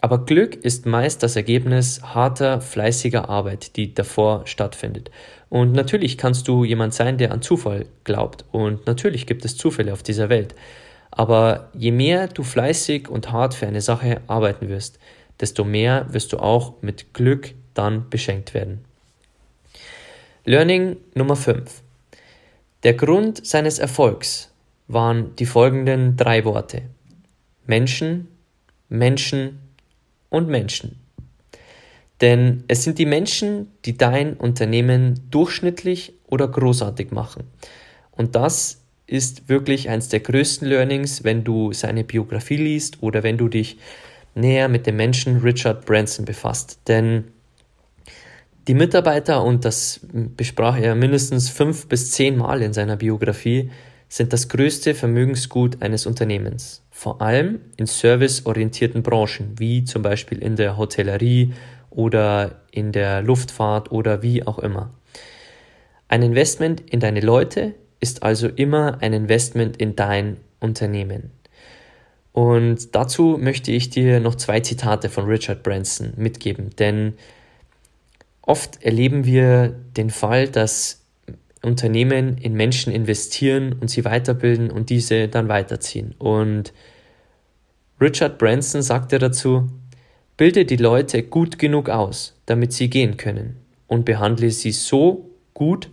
Aber 0.00 0.24
Glück 0.24 0.54
ist 0.54 0.86
meist 0.86 1.22
das 1.22 1.36
Ergebnis 1.36 2.02
harter, 2.02 2.60
fleißiger 2.60 3.28
Arbeit, 3.28 3.76
die 3.76 3.94
davor 3.94 4.46
stattfindet. 4.46 5.10
Und 5.48 5.72
natürlich 5.72 6.18
kannst 6.18 6.48
du 6.48 6.64
jemand 6.64 6.94
sein, 6.94 7.18
der 7.18 7.32
an 7.32 7.42
Zufall 7.42 7.86
glaubt. 8.04 8.44
Und 8.52 8.86
natürlich 8.86 9.26
gibt 9.26 9.44
es 9.44 9.56
Zufälle 9.56 9.92
auf 9.92 10.02
dieser 10.02 10.28
Welt. 10.28 10.54
Aber 11.10 11.70
je 11.72 11.92
mehr 11.92 12.28
du 12.28 12.42
fleißig 12.42 13.08
und 13.08 13.32
hart 13.32 13.54
für 13.54 13.66
eine 13.66 13.80
Sache 13.80 14.20
arbeiten 14.26 14.68
wirst, 14.68 14.98
desto 15.40 15.64
mehr 15.64 16.06
wirst 16.10 16.32
du 16.32 16.38
auch 16.38 16.82
mit 16.82 17.14
Glück 17.14 17.54
dann 17.78 18.08
beschenkt 18.10 18.54
werden. 18.54 18.84
Learning 20.44 20.96
Nummer 21.14 21.36
5. 21.36 21.82
Der 22.82 22.94
Grund 22.94 23.44
seines 23.46 23.78
Erfolgs 23.78 24.50
waren 24.86 25.34
die 25.36 25.46
folgenden 25.46 26.16
drei 26.16 26.44
Worte. 26.44 26.82
Menschen, 27.66 28.28
Menschen 28.88 29.58
und 30.30 30.48
Menschen. 30.48 31.00
Denn 32.20 32.64
es 32.68 32.84
sind 32.84 32.98
die 32.98 33.06
Menschen, 33.06 33.72
die 33.84 33.96
dein 33.96 34.34
Unternehmen 34.34 35.20
durchschnittlich 35.30 36.14
oder 36.26 36.48
großartig 36.48 37.10
machen. 37.10 37.44
Und 38.12 38.36
das 38.36 38.82
ist 39.06 39.48
wirklich 39.48 39.88
eines 39.88 40.08
der 40.08 40.20
größten 40.20 40.66
Learnings, 40.66 41.24
wenn 41.24 41.44
du 41.44 41.72
seine 41.72 42.04
Biografie 42.04 42.56
liest 42.56 43.02
oder 43.02 43.22
wenn 43.22 43.36
du 43.36 43.48
dich 43.48 43.78
näher 44.34 44.68
mit 44.68 44.86
dem 44.86 44.96
Menschen 44.96 45.38
Richard 45.38 45.86
Branson 45.86 46.24
befasst. 46.24 46.80
Denn 46.88 47.24
die 48.66 48.74
Mitarbeiter, 48.74 49.44
und 49.44 49.64
das 49.64 50.00
besprach 50.12 50.78
er 50.78 50.94
mindestens 50.94 51.48
fünf 51.48 51.86
bis 51.88 52.10
zehn 52.12 52.36
Mal 52.36 52.62
in 52.62 52.72
seiner 52.72 52.96
Biografie, 52.96 53.70
sind 54.08 54.32
das 54.32 54.48
größte 54.48 54.94
Vermögensgut 54.94 55.82
eines 55.82 56.06
Unternehmens. 56.06 56.82
Vor 56.90 57.20
allem 57.20 57.60
in 57.76 57.86
serviceorientierten 57.86 59.02
Branchen, 59.02 59.54
wie 59.58 59.84
zum 59.84 60.02
Beispiel 60.02 60.38
in 60.38 60.56
der 60.56 60.76
Hotellerie 60.76 61.52
oder 61.90 62.62
in 62.70 62.92
der 62.92 63.22
Luftfahrt 63.22 63.90
oder 63.90 64.22
wie 64.22 64.46
auch 64.46 64.58
immer. 64.58 64.94
Ein 66.08 66.22
Investment 66.22 66.80
in 66.80 67.00
deine 67.00 67.20
Leute 67.20 67.74
ist 68.00 68.22
also 68.22 68.48
immer 68.48 68.98
ein 69.00 69.12
Investment 69.12 69.76
in 69.76 69.96
dein 69.96 70.36
Unternehmen. 70.60 71.30
Und 72.32 72.94
dazu 72.94 73.38
möchte 73.40 73.72
ich 73.72 73.90
dir 73.90 74.20
noch 74.20 74.34
zwei 74.34 74.60
Zitate 74.60 75.08
von 75.08 75.24
Richard 75.24 75.62
Branson 75.62 76.12
mitgeben, 76.16 76.70
denn 76.78 77.14
oft 78.46 78.82
erleben 78.82 79.26
wir 79.26 79.68
den 79.96 80.08
Fall, 80.08 80.48
dass 80.48 81.04
Unternehmen 81.62 82.38
in 82.38 82.54
Menschen 82.54 82.92
investieren 82.92 83.74
und 83.80 83.90
sie 83.90 84.04
weiterbilden 84.04 84.70
und 84.70 84.88
diese 84.88 85.28
dann 85.28 85.48
weiterziehen. 85.48 86.14
Und 86.18 86.72
Richard 88.00 88.38
Branson 88.38 88.82
sagte 88.82 89.18
dazu, 89.18 89.68
bilde 90.36 90.64
die 90.64 90.76
Leute 90.76 91.22
gut 91.22 91.58
genug 91.58 91.88
aus, 91.88 92.34
damit 92.46 92.72
sie 92.72 92.88
gehen 92.88 93.16
können 93.16 93.56
und 93.88 94.04
behandle 94.04 94.50
sie 94.50 94.72
so 94.72 95.30
gut, 95.54 95.90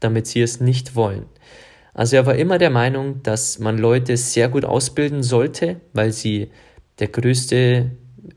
damit 0.00 0.26
sie 0.26 0.40
es 0.40 0.60
nicht 0.60 0.96
wollen. 0.96 1.26
Also 1.92 2.16
er 2.16 2.26
war 2.26 2.36
immer 2.36 2.58
der 2.58 2.70
Meinung, 2.70 3.22
dass 3.22 3.58
man 3.58 3.78
Leute 3.78 4.16
sehr 4.16 4.48
gut 4.48 4.64
ausbilden 4.64 5.22
sollte, 5.22 5.80
weil 5.92 6.12
sie 6.12 6.50
der 6.98 7.08
größte 7.08 7.90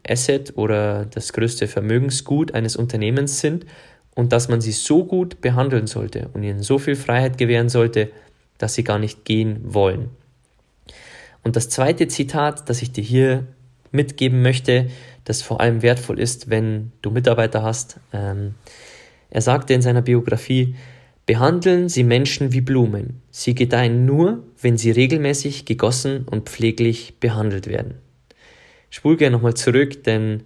Asset 0.10 0.54
oder 0.58 1.06
das 1.06 1.34
größte 1.34 1.68
Vermögensgut 1.68 2.54
eines 2.54 2.76
Unternehmens 2.76 3.40
sind 3.40 3.66
und 4.16 4.32
dass 4.34 4.50
man 4.50 4.62
sie 4.62 4.72
so 4.72 5.06
gut 5.06 5.42
behandeln 5.42 5.88
sollte 5.88 6.30
und 6.34 6.44
ihnen 6.44 6.62
so 6.64 6.80
viel 6.80 6.96
Freiheit 6.96 7.38
gewähren 7.38 7.70
sollte, 7.70 8.12
dass 8.58 8.74
sie 8.74 8.84
gar 8.84 9.00
nicht 9.00 9.24
gehen 9.26 9.60
wollen. 9.64 10.10
Und 11.44 11.56
das 11.56 11.70
zweite 11.70 12.08
Zitat, 12.08 12.70
das 12.70 12.82
ich 12.82 12.92
dir 12.92 13.04
hier 13.04 13.48
mitgeben 13.92 14.42
möchte, 14.42 14.90
das 15.24 15.42
vor 15.42 15.62
allem 15.62 15.82
wertvoll 15.82 16.20
ist, 16.20 16.50
wenn 16.50 16.92
du 17.02 17.12
Mitarbeiter 17.12 17.64
hast, 17.64 18.00
ähm, 18.14 18.56
Er 19.32 19.42
sagte 19.42 19.76
in 19.76 19.82
seiner 19.82 20.02
Biografie, 20.02 20.76
Behandeln 21.28 21.90
Sie 21.90 22.04
Menschen 22.04 22.54
wie 22.54 22.62
Blumen. 22.62 23.22
Sie 23.30 23.54
gedeihen 23.54 24.04
nur, 24.08 24.44
wenn 24.60 24.80
sie 24.80 24.90
regelmäßig 24.90 25.66
gegossen 25.66 26.26
und 26.26 26.50
pfleglich 26.50 27.20
behandelt 27.20 27.68
werden. 27.68 28.00
Ich 28.90 28.98
spule 28.98 29.18
gerne 29.18 29.36
nochmal 29.36 29.54
zurück, 29.54 30.04
denn 30.04 30.44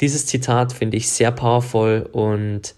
dieses 0.00 0.26
Zitat 0.26 0.72
finde 0.72 0.96
ich 0.96 1.08
sehr 1.08 1.30
powerful 1.30 2.08
und 2.12 2.74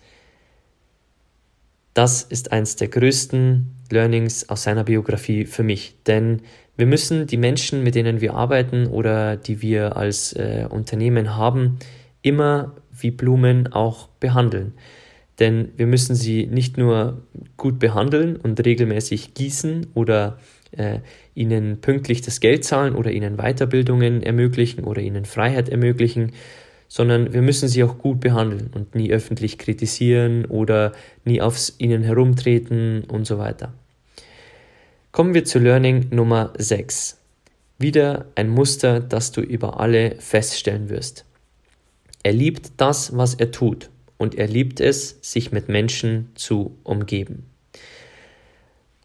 das 1.95 2.23
ist 2.23 2.53
eines 2.53 2.77
der 2.77 2.89
größten 2.89 3.75
Learnings 3.91 4.49
aus 4.49 4.65
seiner 4.65 4.85
Biografie 4.85 5.47
für 5.47 5.63
mich. 5.63 5.95
Denn 6.07 6.43
wir 6.77 6.87
müssen 6.87 7.27
die 7.27 7.37
Menschen, 7.37 7.83
mit 7.85 7.95
denen 7.95 8.21
wir 8.21 8.35
arbeiten 8.35 8.89
oder 8.89 9.37
die 9.37 9.63
wir 9.63 9.97
als 9.97 10.33
äh, 10.33 10.67
Unternehmen 10.69 11.37
haben, 11.37 11.79
immer 12.23 12.75
wie 12.91 13.13
Blumen 13.13 13.73
auch 13.73 14.09
behandeln. 14.21 14.73
Denn 15.39 15.71
wir 15.77 15.87
müssen 15.87 16.15
sie 16.15 16.47
nicht 16.47 16.77
nur 16.79 17.23
gut 17.57 17.79
behandeln 17.79 18.37
und 18.37 18.65
regelmäßig 18.65 19.35
gießen 19.35 19.89
oder 19.95 20.39
äh, 20.77 21.01
ihnen 21.35 21.81
pünktlich 21.81 22.23
das 22.23 22.41
Geld 22.41 22.65
zahlen 22.65 22.95
oder 22.95 23.11
ihnen 23.11 23.37
Weiterbildungen 23.37 24.23
ermöglichen 24.23 24.85
oder 24.85 25.01
ihnen 25.01 25.25
Freiheit 25.25 25.69
ermöglichen, 25.69 26.33
sondern 26.89 27.33
wir 27.33 27.43
müssen 27.43 27.69
sie 27.69 27.83
auch 27.83 27.99
gut 27.99 28.21
behandeln 28.21 28.71
und 28.75 28.95
nie 28.95 29.13
öffentlich 29.13 29.59
kritisieren 29.59 30.45
oder 30.45 30.93
nie 31.25 31.41
auf 31.41 31.73
ihnen 31.79 32.03
herumtreten 32.03 33.05
und 33.05 33.27
so 33.27 33.39
weiter. 33.39 33.73
Kommen 35.11 35.35
wir 35.35 35.45
zu 35.45 35.59
Learning 35.59 36.09
Nummer 36.11 36.53
6. 36.59 37.19
Wieder 37.79 38.27
ein 38.35 38.49
Muster, 38.49 39.01
das 39.01 39.33
du 39.33 39.41
über 39.41 39.81
alle 39.81 40.17
feststellen 40.19 40.89
wirst. 40.89 41.25
Er 42.23 42.33
liebt 42.33 42.73
das, 42.79 43.17
was 43.17 43.35
er 43.35 43.51
tut 43.51 43.91
und 44.17 44.37
er 44.37 44.47
liebt 44.47 44.81
es, 44.81 45.19
sich 45.21 45.53
mit 45.53 45.69
Menschen 45.69 46.31
zu 46.35 46.77
umgeben. 46.83 47.45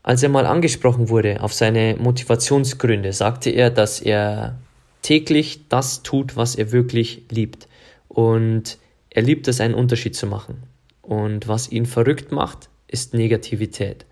Als 0.10 0.24
er 0.24 0.30
mal 0.30 0.48
angesprochen 0.48 1.10
wurde 1.10 1.44
auf 1.44 1.54
seine 1.54 1.96
Motivationsgründe, 2.00 3.14
sagte 3.14 3.52
er, 3.52 3.70
dass 3.70 4.02
er 4.02 4.58
täglich 5.04 5.68
das 5.70 6.02
tut, 6.02 6.36
was 6.36 6.56
er 6.56 6.72
wirklich 6.72 7.22
liebt. 7.30 7.68
Und 8.08 8.80
er 9.12 9.22
liebt 9.22 9.48
es, 9.48 9.62
einen 9.62 9.76
Unterschied 9.76 10.16
zu 10.16 10.26
machen. 10.26 10.64
Und 11.04 11.48
was 11.48 11.72
ihn 11.72 11.86
verrückt 11.86 12.32
macht, 12.32 12.70
ist 12.88 13.14
Negativität. 13.14 14.08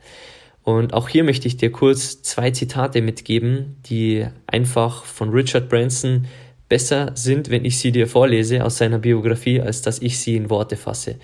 Und 0.61 0.93
auch 0.93 1.09
hier 1.09 1.23
möchte 1.23 1.47
ich 1.47 1.57
dir 1.57 1.71
kurz 1.71 2.21
zwei 2.21 2.51
Zitate 2.51 3.01
mitgeben, 3.01 3.77
die 3.87 4.27
einfach 4.45 5.03
von 5.03 5.31
Richard 5.31 5.67
Branson 5.67 6.27
besser 6.69 7.13
sind, 7.15 7.49
wenn 7.49 7.65
ich 7.65 7.79
sie 7.79 7.91
dir 7.91 8.05
vorlese 8.05 8.63
aus 8.63 8.77
seiner 8.77 8.99
Biografie, 8.99 9.61
als 9.61 9.81
dass 9.81 9.97
ich 9.97 10.19
sie 10.19 10.35
in 10.35 10.51
Worte 10.51 10.77
fasse. 10.77 11.15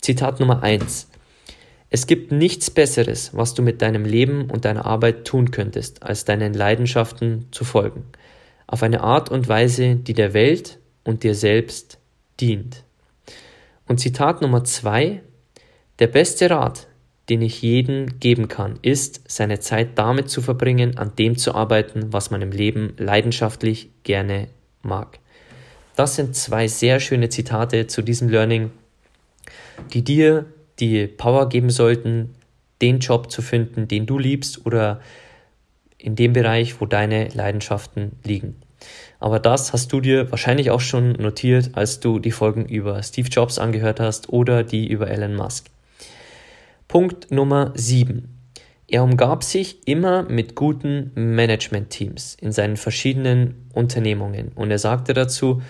Zitat 0.00 0.40
Nummer 0.40 0.62
eins: 0.62 1.10
Es 1.94 2.06
gibt 2.06 2.32
nichts 2.32 2.70
Besseres, 2.70 3.32
was 3.34 3.52
du 3.52 3.60
mit 3.60 3.82
deinem 3.82 4.06
Leben 4.06 4.48
und 4.50 4.64
deiner 4.64 4.86
Arbeit 4.86 5.26
tun 5.26 5.50
könntest, 5.50 6.02
als 6.02 6.24
deinen 6.24 6.54
Leidenschaften 6.54 7.48
zu 7.50 7.66
folgen. 7.66 8.04
Auf 8.66 8.82
eine 8.82 9.02
Art 9.02 9.30
und 9.30 9.46
Weise, 9.46 9.96
die 9.96 10.14
der 10.14 10.32
Welt 10.32 10.78
und 11.04 11.22
dir 11.22 11.34
selbst 11.34 11.98
dient. 12.40 12.84
Und 13.86 14.00
Zitat 14.00 14.40
Nummer 14.40 14.64
zwei: 14.64 15.20
Der 15.98 16.06
beste 16.06 16.48
Rat, 16.48 16.88
den 17.28 17.42
ich 17.42 17.60
jedem 17.60 18.18
geben 18.20 18.48
kann, 18.48 18.78
ist, 18.80 19.20
seine 19.30 19.60
Zeit 19.60 19.98
damit 19.98 20.30
zu 20.30 20.40
verbringen, 20.40 20.96
an 20.96 21.12
dem 21.18 21.36
zu 21.36 21.54
arbeiten, 21.54 22.10
was 22.10 22.30
man 22.30 22.40
im 22.40 22.52
Leben 22.52 22.94
leidenschaftlich 22.96 23.90
gerne 24.02 24.48
mag. 24.80 25.18
Das 25.94 26.16
sind 26.16 26.36
zwei 26.36 26.68
sehr 26.68 27.00
schöne 27.00 27.28
Zitate 27.28 27.86
zu 27.86 28.00
diesem 28.00 28.30
Learning, 28.30 28.70
die 29.92 30.02
dir 30.02 30.46
die 30.80 31.06
Power 31.06 31.48
geben 31.48 31.70
sollten, 31.70 32.34
den 32.80 32.98
Job 32.98 33.30
zu 33.30 33.42
finden, 33.42 33.88
den 33.88 34.06
du 34.06 34.18
liebst 34.18 34.66
oder 34.66 35.00
in 35.98 36.16
dem 36.16 36.32
Bereich, 36.32 36.80
wo 36.80 36.86
deine 36.86 37.28
Leidenschaften 37.28 38.12
liegen. 38.24 38.56
Aber 39.20 39.38
das 39.38 39.72
hast 39.72 39.92
du 39.92 40.00
dir 40.00 40.30
wahrscheinlich 40.32 40.70
auch 40.70 40.80
schon 40.80 41.12
notiert, 41.12 41.70
als 41.74 42.00
du 42.00 42.18
die 42.18 42.32
Folgen 42.32 42.64
über 42.66 43.00
Steve 43.02 43.28
Jobs 43.28 43.58
angehört 43.58 44.00
hast 44.00 44.30
oder 44.30 44.64
die 44.64 44.88
über 44.88 45.08
Elon 45.08 45.36
Musk. 45.36 45.66
Punkt 46.88 47.30
Nummer 47.30 47.72
7. 47.74 48.28
Er 48.88 49.04
umgab 49.04 49.44
sich 49.44 49.86
immer 49.86 50.24
mit 50.24 50.54
guten 50.54 51.12
Management-Teams 51.14 52.36
in 52.40 52.52
seinen 52.52 52.76
verschiedenen 52.76 53.54
Unternehmungen 53.72 54.50
und 54.54 54.70
er 54.70 54.78
sagte 54.78 55.14
dazu, 55.14 55.62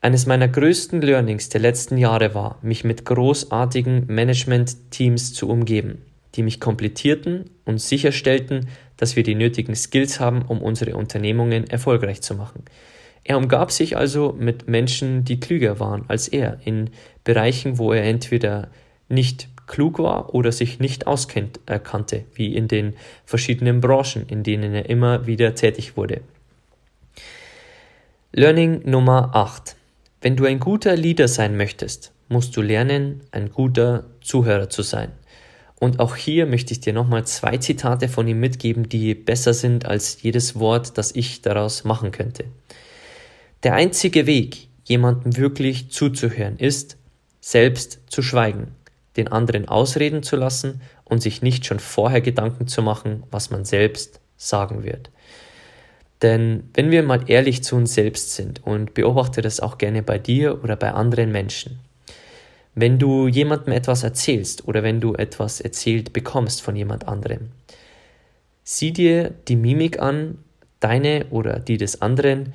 eines 0.00 0.26
meiner 0.26 0.48
größten 0.48 1.00
Learnings 1.00 1.48
der 1.48 1.60
letzten 1.60 1.98
Jahre 1.98 2.34
war, 2.34 2.58
mich 2.62 2.84
mit 2.84 3.04
großartigen 3.04 4.06
Management-Teams 4.06 5.34
zu 5.34 5.48
umgeben, 5.48 6.02
die 6.34 6.42
mich 6.42 6.60
komplettierten 6.60 7.50
und 7.64 7.80
sicherstellten, 7.80 8.68
dass 8.96 9.16
wir 9.16 9.22
die 9.22 9.34
nötigen 9.34 9.74
Skills 9.74 10.20
haben, 10.20 10.42
um 10.42 10.62
unsere 10.62 10.96
Unternehmungen 10.96 11.68
erfolgreich 11.68 12.22
zu 12.22 12.34
machen. 12.34 12.64
Er 13.24 13.36
umgab 13.36 13.72
sich 13.72 13.96
also 13.96 14.34
mit 14.38 14.68
Menschen, 14.68 15.24
die 15.24 15.40
klüger 15.40 15.80
waren 15.80 16.04
als 16.08 16.28
er, 16.28 16.60
in 16.64 16.90
Bereichen, 17.24 17.78
wo 17.78 17.92
er 17.92 18.04
entweder 18.04 18.68
nicht 19.08 19.48
klug 19.66 19.98
war 19.98 20.34
oder 20.34 20.50
sich 20.52 20.78
nicht 20.78 21.06
auskannte, 21.06 21.60
äh, 21.66 22.22
wie 22.34 22.54
in 22.56 22.68
den 22.68 22.94
verschiedenen 23.26 23.80
Branchen, 23.80 24.26
in 24.28 24.42
denen 24.42 24.74
er 24.74 24.88
immer 24.88 25.26
wieder 25.26 25.54
tätig 25.54 25.96
wurde. 25.96 26.22
Learning 28.32 28.82
Nummer 28.84 29.30
8. 29.34 29.76
Wenn 30.20 30.36
du 30.36 30.44
ein 30.44 30.60
guter 30.60 30.96
Leader 30.96 31.28
sein 31.28 31.56
möchtest, 31.56 32.12
musst 32.28 32.56
du 32.56 32.62
lernen, 32.62 33.22
ein 33.30 33.50
guter 33.50 34.06
Zuhörer 34.20 34.68
zu 34.68 34.82
sein. 34.82 35.12
Und 35.80 36.00
auch 36.00 36.16
hier 36.16 36.46
möchte 36.46 36.72
ich 36.72 36.80
dir 36.80 36.92
nochmal 36.92 37.24
zwei 37.24 37.56
Zitate 37.58 38.08
von 38.08 38.26
ihm 38.26 38.40
mitgeben, 38.40 38.88
die 38.88 39.14
besser 39.14 39.54
sind 39.54 39.86
als 39.86 40.22
jedes 40.22 40.58
Wort, 40.58 40.98
das 40.98 41.14
ich 41.14 41.42
daraus 41.42 41.84
machen 41.84 42.10
könnte. 42.10 42.44
Der 43.62 43.74
einzige 43.74 44.26
Weg, 44.26 44.68
jemandem 44.84 45.36
wirklich 45.36 45.90
zuzuhören, 45.90 46.58
ist, 46.58 46.96
selbst 47.40 48.00
zu 48.08 48.22
schweigen 48.22 48.74
den 49.18 49.28
anderen 49.28 49.68
ausreden 49.68 50.22
zu 50.22 50.36
lassen 50.36 50.80
und 51.04 51.20
sich 51.20 51.42
nicht 51.42 51.66
schon 51.66 51.80
vorher 51.80 52.22
Gedanken 52.22 52.68
zu 52.68 52.80
machen, 52.82 53.24
was 53.30 53.50
man 53.50 53.66
selbst 53.66 54.20
sagen 54.36 54.84
wird. 54.84 55.10
Denn 56.22 56.70
wenn 56.74 56.90
wir 56.90 57.02
mal 57.02 57.28
ehrlich 57.28 57.62
zu 57.62 57.76
uns 57.76 57.94
selbst 57.94 58.34
sind 58.34 58.66
und 58.66 58.94
beobachte 58.94 59.40
das 59.40 59.60
auch 59.60 59.78
gerne 59.78 60.02
bei 60.02 60.18
dir 60.18 60.62
oder 60.64 60.76
bei 60.76 60.92
anderen 60.92 61.30
Menschen, 61.30 61.78
wenn 62.74 62.98
du 62.98 63.28
jemandem 63.28 63.72
etwas 63.72 64.02
erzählst 64.02 64.66
oder 64.66 64.82
wenn 64.82 65.00
du 65.00 65.14
etwas 65.14 65.60
erzählt 65.60 66.12
bekommst 66.12 66.62
von 66.62 66.76
jemand 66.76 67.06
anderem, 67.08 67.50
sieh 68.64 68.92
dir 68.92 69.34
die 69.48 69.56
Mimik 69.56 70.00
an, 70.00 70.38
deine 70.80 71.26
oder 71.30 71.58
die 71.58 71.76
des 71.76 72.02
anderen, 72.02 72.52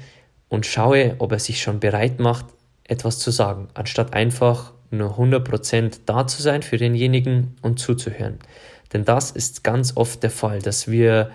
und 0.53 0.67
schaue, 0.67 1.15
ob 1.17 1.31
er 1.31 1.39
sich 1.39 1.63
schon 1.63 1.79
bereit 1.79 2.19
macht, 2.19 2.45
etwas 2.83 3.17
zu 3.17 3.31
sagen, 3.31 3.69
anstatt 3.73 4.13
einfach 4.13 4.71
nur 4.91 5.17
100% 5.17 6.01
da 6.05 6.27
zu 6.27 6.43
sein 6.43 6.61
für 6.61 6.77
denjenigen 6.77 7.55
und 7.63 7.79
zuzuhören. 7.79 8.37
Denn 8.93 9.03
das 9.03 9.31
ist 9.31 9.63
ganz 9.63 9.97
oft 9.97 10.21
der 10.21 10.29
Fall, 10.29 10.59
dass 10.59 10.87
wir 10.87 11.31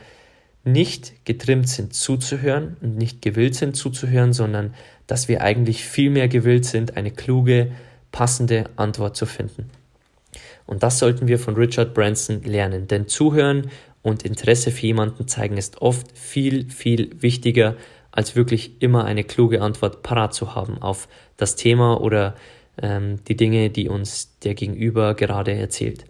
nicht 0.73 1.25
getrimmt 1.25 1.69
sind 1.69 1.95
zuzuhören 1.95 2.77
und 2.81 2.97
nicht 2.97 3.23
gewillt 3.23 3.55
sind 3.55 3.77
zuzuhören, 3.77 4.33
sondern 4.33 4.75
dass 5.07 5.29
wir 5.29 5.43
eigentlich 5.43 5.85
viel 5.85 6.11
mehr 6.11 6.29
gewillt 6.29 6.65
sind, 6.65 6.97
eine 6.97 7.11
kluge, 7.11 7.73
passende 8.13 8.65
Antwort 8.77 9.17
zu 9.17 9.27
finden. 9.27 9.71
Und 10.67 10.83
das 10.83 10.99
sollten 10.99 11.29
wir 11.29 11.39
von 11.39 11.55
Richard 11.55 11.95
Branson 11.95 12.43
lernen, 12.43 12.89
denn 12.89 13.09
Zuhören 13.09 13.71
und 14.03 14.23
Interesse 14.23 14.71
für 14.71 14.87
jemanden 14.87 15.27
zeigen 15.27 15.57
ist 15.57 15.81
oft 15.81 16.17
viel, 16.17 16.71
viel 16.71 17.11
wichtiger, 17.21 17.77
als 18.11 18.37
wirklich 18.37 18.83
immer 18.83 19.05
eine 19.05 19.25
kluge 19.25 19.63
Antwort 19.63 20.03
parat 20.03 20.35
zu 20.35 20.55
haben 20.55 20.81
auf 20.83 21.09
das 21.37 21.57
Thema 21.57 22.01
oder 22.01 22.35
ähm, 22.81 23.25
die 23.27 23.37
Dinge, 23.37 23.71
die 23.71 23.89
uns 23.89 24.39
der 24.41 24.55
Gegenüber 24.55 25.15
gerade 25.15 25.53
erzählt. 25.53 26.05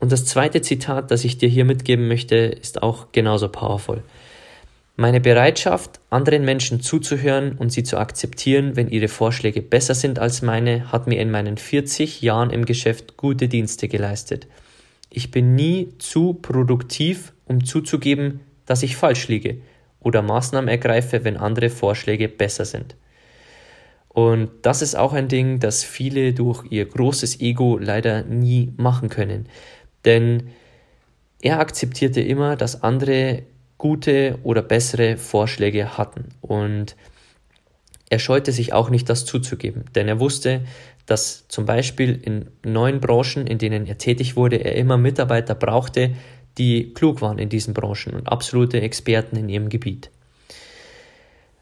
Und 0.00 0.10
das 0.10 0.24
zweite 0.24 0.62
Zitat, 0.62 1.10
das 1.10 1.24
ich 1.24 1.38
dir 1.38 1.48
hier 1.48 1.66
mitgeben 1.66 2.08
möchte, 2.08 2.36
ist 2.36 2.82
auch 2.82 3.12
genauso 3.12 3.48
powerful. 3.48 4.02
Meine 4.96 5.20
Bereitschaft, 5.20 6.00
anderen 6.10 6.44
Menschen 6.44 6.80
zuzuhören 6.80 7.56
und 7.56 7.70
sie 7.70 7.84
zu 7.84 7.98
akzeptieren, 7.98 8.76
wenn 8.76 8.88
ihre 8.88 9.08
Vorschläge 9.08 9.62
besser 9.62 9.94
sind 9.94 10.18
als 10.18 10.42
meine, 10.42 10.90
hat 10.90 11.06
mir 11.06 11.20
in 11.20 11.30
meinen 11.30 11.56
40 11.56 12.22
Jahren 12.22 12.50
im 12.50 12.64
Geschäft 12.64 13.16
gute 13.16 13.48
Dienste 13.48 13.88
geleistet. 13.88 14.46
Ich 15.10 15.30
bin 15.30 15.54
nie 15.54 15.94
zu 15.98 16.34
produktiv, 16.34 17.32
um 17.46 17.64
zuzugeben, 17.64 18.40
dass 18.66 18.82
ich 18.82 18.96
falsch 18.96 19.28
liege 19.28 19.58
oder 20.00 20.22
Maßnahmen 20.22 20.68
ergreife, 20.68 21.24
wenn 21.24 21.36
andere 21.36 21.70
Vorschläge 21.70 22.28
besser 22.28 22.64
sind. 22.64 22.94
Und 24.12 24.50
das 24.62 24.82
ist 24.82 24.96
auch 24.96 25.12
ein 25.12 25.28
Ding, 25.28 25.60
das 25.60 25.84
viele 25.84 26.32
durch 26.32 26.64
ihr 26.70 26.84
großes 26.84 27.40
Ego 27.40 27.78
leider 27.78 28.24
nie 28.24 28.72
machen 28.76 29.08
können. 29.08 29.46
Denn 30.04 30.50
er 31.42 31.58
akzeptierte 31.58 32.20
immer, 32.20 32.56
dass 32.56 32.82
andere 32.82 33.42
gute 33.78 34.38
oder 34.42 34.62
bessere 34.62 35.16
Vorschläge 35.16 35.96
hatten. 35.96 36.28
Und 36.42 36.96
er 38.10 38.18
scheute 38.18 38.52
sich 38.52 38.72
auch 38.72 38.90
nicht, 38.90 39.08
das 39.08 39.24
zuzugeben, 39.24 39.84
denn 39.94 40.08
er 40.08 40.20
wusste, 40.20 40.62
dass 41.06 41.48
zum 41.48 41.64
Beispiel 41.64 42.20
in 42.22 42.48
neuen 42.64 43.00
Branchen, 43.00 43.46
in 43.46 43.58
denen 43.58 43.86
er 43.86 43.98
tätig 43.98 44.36
wurde, 44.36 44.56
er 44.56 44.76
immer 44.76 44.98
Mitarbeiter 44.98 45.54
brauchte, 45.54 46.12
die 46.58 46.92
klug 46.92 47.22
waren 47.22 47.38
in 47.38 47.48
diesen 47.48 47.72
Branchen 47.72 48.14
und 48.14 48.28
absolute 48.28 48.80
Experten 48.80 49.36
in 49.36 49.48
ihrem 49.48 49.68
Gebiet. 49.68 50.10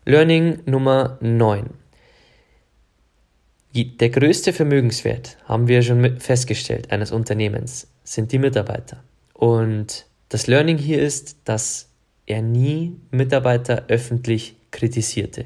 Learning 0.04 0.60
Nummer 0.64 1.18
9. 1.20 1.70
Der 3.74 4.10
größte 4.10 4.52
Vermögenswert, 4.52 5.36
haben 5.44 5.68
wir 5.68 5.82
schon 5.82 6.18
festgestellt, 6.18 6.90
eines 6.90 7.12
Unternehmens 7.12 7.86
sind 8.08 8.32
die 8.32 8.38
Mitarbeiter. 8.38 9.04
Und 9.34 10.06
das 10.30 10.46
Learning 10.46 10.78
hier 10.78 11.02
ist, 11.02 11.36
dass 11.44 11.90
er 12.26 12.40
nie 12.40 12.96
Mitarbeiter 13.10 13.84
öffentlich 13.88 14.56
kritisierte. 14.70 15.44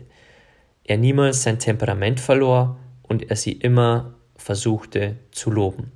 Er 0.84 0.96
niemals 0.96 1.42
sein 1.42 1.58
Temperament 1.58 2.20
verlor 2.20 2.78
und 3.02 3.30
er 3.30 3.36
sie 3.36 3.52
immer 3.52 4.14
versuchte 4.36 5.16
zu 5.32 5.50
loben. 5.50 5.92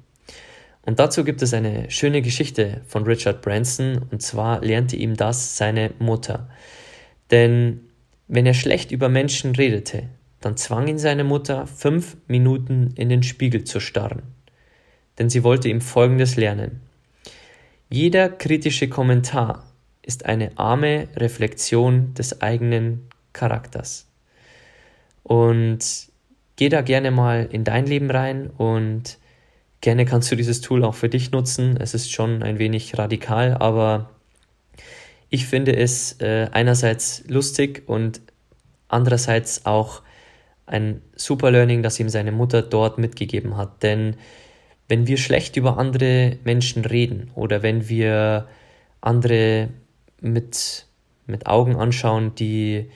Und 0.82 0.98
dazu 0.98 1.24
gibt 1.24 1.42
es 1.42 1.54
eine 1.54 1.90
schöne 1.90 2.20
Geschichte 2.22 2.82
von 2.86 3.04
Richard 3.04 3.42
Branson 3.42 4.02
und 4.10 4.22
zwar 4.22 4.60
lernte 4.60 4.96
ihm 4.96 5.16
das 5.16 5.56
seine 5.56 5.92
Mutter. 5.98 6.48
Denn 7.30 7.80
wenn 8.26 8.46
er 8.46 8.54
schlecht 8.54 8.90
über 8.90 9.08
Menschen 9.08 9.54
redete, 9.54 10.08
dann 10.40 10.56
zwang 10.56 10.88
ihn 10.88 10.98
seine 10.98 11.24
Mutter, 11.24 11.66
fünf 11.66 12.16
Minuten 12.26 12.92
in 12.96 13.08
den 13.08 13.22
Spiegel 13.22 13.64
zu 13.64 13.80
starren. 13.80 14.22
Denn 15.18 15.30
sie 15.30 15.44
wollte 15.44 15.68
ihm 15.68 15.80
Folgendes 15.80 16.36
lernen. 16.36 16.80
Jeder 17.88 18.28
kritische 18.28 18.88
Kommentar 18.88 19.64
ist 20.02 20.26
eine 20.26 20.56
arme 20.56 21.08
Reflexion 21.16 22.14
des 22.14 22.42
eigenen 22.42 23.08
Charakters. 23.32 24.06
Und 25.22 26.08
geh 26.56 26.68
da 26.68 26.80
gerne 26.80 27.10
mal 27.10 27.48
in 27.50 27.64
dein 27.64 27.86
Leben 27.86 28.10
rein 28.10 28.50
und 28.50 29.18
gerne 29.80 30.04
kannst 30.04 30.30
du 30.30 30.36
dieses 30.36 30.60
Tool 30.60 30.84
auch 30.84 30.94
für 30.94 31.08
dich 31.08 31.30
nutzen. 31.30 31.76
Es 31.76 31.94
ist 31.94 32.10
schon 32.10 32.42
ein 32.42 32.58
wenig 32.58 32.96
radikal, 32.98 33.54
aber 33.54 34.10
ich 35.28 35.46
finde 35.46 35.76
es 35.76 36.20
äh, 36.20 36.48
einerseits 36.52 37.24
lustig 37.28 37.82
und 37.86 38.20
andererseits 38.88 39.66
auch 39.66 40.02
ein 40.66 41.02
super 41.14 41.50
Learning, 41.50 41.82
das 41.82 42.00
ihm 42.00 42.08
seine 42.08 42.32
Mutter 42.32 42.62
dort 42.62 42.98
mitgegeben 42.98 43.56
hat. 43.56 43.82
Denn 43.82 44.16
wenn 44.88 45.06
wir 45.06 45.16
schlecht 45.16 45.56
über 45.56 45.78
andere 45.78 46.38
Menschen 46.44 46.84
reden 46.84 47.30
oder 47.34 47.62
wenn 47.62 47.88
wir 47.88 48.48
andere 49.00 49.68
mit, 50.20 50.86
mit 51.26 51.46
Augen 51.46 51.76
anschauen, 51.76 52.34
die 52.34 52.90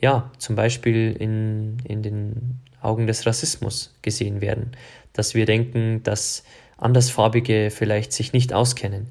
ja 0.00 0.30
zum 0.38 0.56
Beispiel 0.56 1.16
in, 1.18 1.78
in 1.84 2.02
den 2.02 2.60
Augen 2.80 3.06
des 3.06 3.26
Rassismus 3.26 3.94
gesehen 4.02 4.40
werden, 4.40 4.72
dass 5.12 5.34
wir 5.34 5.46
denken, 5.46 6.02
dass 6.02 6.44
Andersfarbige 6.76 7.70
vielleicht 7.70 8.12
sich 8.12 8.32
nicht 8.32 8.52
auskennen, 8.52 9.08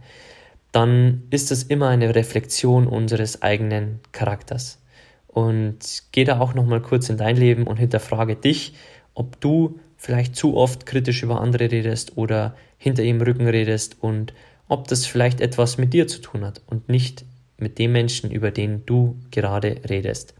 dann 0.71 1.23
ist 1.29 1.51
es 1.51 1.63
immer 1.63 1.89
eine 1.89 2.15
Reflexion 2.15 2.87
unseres 2.87 3.41
eigenen 3.41 3.99
Charakters. 4.11 4.81
Und 5.27 6.03
geh 6.11 6.23
da 6.23 6.39
auch 6.39 6.53
nochmal 6.53 6.81
kurz 6.81 7.09
in 7.09 7.17
dein 7.17 7.35
Leben 7.35 7.65
und 7.65 7.77
hinterfrage 7.77 8.35
dich, 8.35 8.73
ob 9.13 9.39
du 9.41 9.79
vielleicht 10.05 10.35
zu 10.35 10.55
oft 10.55 10.85
kritisch 10.85 11.23
über 11.23 11.41
andere 11.41 11.71
redest 11.71 12.15
oder 12.15 12.55
hinter 12.77 13.01
ihrem 13.01 13.21
Rücken 13.21 13.47
redest 13.47 13.97
und 14.01 14.33
ob 14.67 14.87
das 14.87 15.07
vielleicht 15.07 15.41
etwas 15.41 15.79
mit 15.79 15.93
dir 15.93 16.07
zu 16.07 16.21
tun 16.21 16.45
hat 16.45 16.61
und 16.67 16.89
nicht 16.89 17.25
mit 17.57 17.79
dem 17.79 17.91
Menschen, 17.91 18.29
über 18.29 18.51
den 18.51 18.85
du 18.85 19.15
gerade 19.31 19.77
redest. 19.89 20.35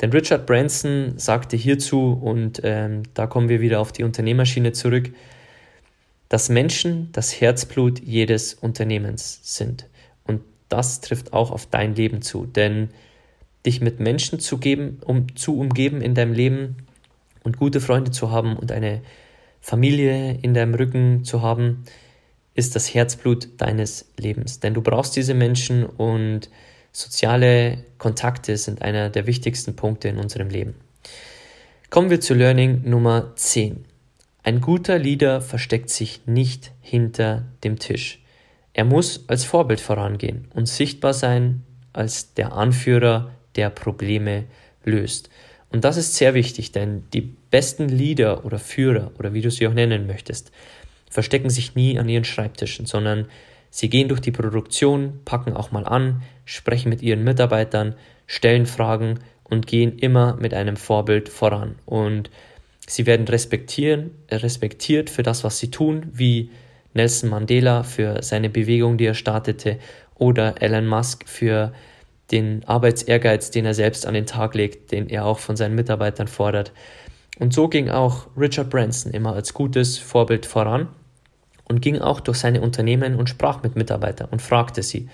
Denn 0.00 0.12
Richard 0.12 0.46
Branson 0.46 1.18
sagte 1.18 1.58
hierzu, 1.58 2.18
und 2.22 2.62
ähm, 2.64 3.02
da 3.12 3.26
kommen 3.26 3.50
wir 3.50 3.60
wieder 3.60 3.80
auf 3.80 3.92
die 3.92 4.02
Unternehmerschiene 4.02 4.72
zurück, 4.72 5.10
dass 6.30 6.48
Menschen 6.48 7.10
das 7.12 7.38
Herzblut 7.38 8.00
jedes 8.00 8.54
Unternehmens 8.54 9.40
sind. 9.42 9.88
Und 10.24 10.40
das 10.70 11.02
trifft 11.02 11.34
auch 11.34 11.50
auf 11.50 11.66
dein 11.66 11.94
Leben 11.94 12.22
zu. 12.22 12.46
Denn 12.46 12.88
dich 13.66 13.82
mit 13.82 14.00
Menschen 14.00 14.40
zu 14.40 14.56
geben, 14.56 15.00
um 15.04 15.36
zu 15.36 15.58
umgeben 15.58 16.00
in 16.00 16.14
deinem 16.14 16.32
Leben 16.32 16.76
und 17.42 17.56
gute 17.56 17.80
Freunde 17.80 18.10
zu 18.10 18.30
haben 18.30 18.56
und 18.56 18.72
eine 18.72 19.02
Familie 19.60 20.38
in 20.42 20.54
deinem 20.54 20.74
Rücken 20.74 21.24
zu 21.24 21.42
haben, 21.42 21.84
ist 22.54 22.74
das 22.74 22.92
Herzblut 22.92 23.48
deines 23.58 24.10
Lebens. 24.16 24.60
Denn 24.60 24.74
du 24.74 24.82
brauchst 24.82 25.16
diese 25.16 25.34
Menschen 25.34 25.84
und 25.84 26.50
soziale 26.92 27.84
Kontakte 27.98 28.56
sind 28.56 28.82
einer 28.82 29.10
der 29.10 29.26
wichtigsten 29.26 29.76
Punkte 29.76 30.08
in 30.08 30.18
unserem 30.18 30.48
Leben. 30.48 30.74
Kommen 31.90 32.10
wir 32.10 32.20
zu 32.20 32.34
Learning 32.34 32.82
Nummer 32.84 33.32
10. 33.36 33.84
Ein 34.42 34.60
guter 34.60 34.98
Leader 34.98 35.40
versteckt 35.40 35.90
sich 35.90 36.26
nicht 36.26 36.72
hinter 36.80 37.44
dem 37.62 37.78
Tisch. 37.78 38.22
Er 38.72 38.84
muss 38.84 39.28
als 39.28 39.44
Vorbild 39.44 39.80
vorangehen 39.80 40.48
und 40.54 40.66
sichtbar 40.66 41.12
sein 41.12 41.62
als 41.92 42.34
der 42.34 42.52
Anführer 42.52 43.32
der 43.56 43.70
Probleme 43.70 44.44
löst. 44.84 45.28
Und 45.70 45.84
das 45.84 45.96
ist 45.96 46.16
sehr 46.16 46.34
wichtig, 46.34 46.72
denn 46.72 47.04
die 47.12 47.20
besten 47.50 47.88
Leader 47.88 48.44
oder 48.44 48.58
Führer 48.58 49.12
oder 49.18 49.32
wie 49.32 49.40
du 49.40 49.50
sie 49.50 49.66
auch 49.68 49.74
nennen 49.74 50.06
möchtest, 50.06 50.50
verstecken 51.08 51.50
sich 51.50 51.74
nie 51.74 51.98
an 51.98 52.08
ihren 52.08 52.24
Schreibtischen, 52.24 52.86
sondern 52.86 53.26
sie 53.70 53.88
gehen 53.88 54.08
durch 54.08 54.20
die 54.20 54.32
Produktion, 54.32 55.20
packen 55.24 55.54
auch 55.54 55.70
mal 55.70 55.84
an, 55.84 56.22
sprechen 56.44 56.88
mit 56.88 57.02
ihren 57.02 57.22
Mitarbeitern, 57.22 57.94
stellen 58.26 58.66
Fragen 58.66 59.20
und 59.44 59.66
gehen 59.66 59.98
immer 59.98 60.36
mit 60.36 60.54
einem 60.54 60.76
Vorbild 60.76 61.28
voran. 61.28 61.76
Und 61.86 62.30
sie 62.86 63.06
werden 63.06 63.26
respektieren, 63.26 64.10
respektiert 64.30 65.10
für 65.10 65.22
das, 65.22 65.44
was 65.44 65.58
sie 65.58 65.70
tun, 65.70 66.06
wie 66.12 66.50
Nelson 66.94 67.30
Mandela 67.30 67.84
für 67.84 68.22
seine 68.22 68.50
Bewegung, 68.50 68.98
die 68.98 69.06
er 69.06 69.14
startete, 69.14 69.78
oder 70.16 70.60
Elon 70.60 70.86
Musk 70.86 71.28
für 71.28 71.72
den 72.30 72.64
Arbeitsehrgeiz, 72.64 73.50
den 73.50 73.64
er 73.64 73.74
selbst 73.74 74.06
an 74.06 74.14
den 74.14 74.26
Tag 74.26 74.54
legt, 74.54 74.92
den 74.92 75.08
er 75.08 75.24
auch 75.24 75.38
von 75.38 75.56
seinen 75.56 75.74
Mitarbeitern 75.74 76.28
fordert. 76.28 76.72
Und 77.38 77.52
so 77.52 77.68
ging 77.68 77.88
auch 77.88 78.28
Richard 78.36 78.70
Branson 78.70 79.12
immer 79.12 79.32
als 79.32 79.54
gutes 79.54 79.98
Vorbild 79.98 80.46
voran 80.46 80.88
und 81.64 81.80
ging 81.80 81.98
auch 81.98 82.20
durch 82.20 82.38
seine 82.38 82.60
Unternehmen 82.60 83.16
und 83.16 83.28
sprach 83.28 83.62
mit 83.62 83.76
Mitarbeitern 83.76 84.28
und 84.30 84.42
fragte 84.42 84.82
sie, 84.82 85.08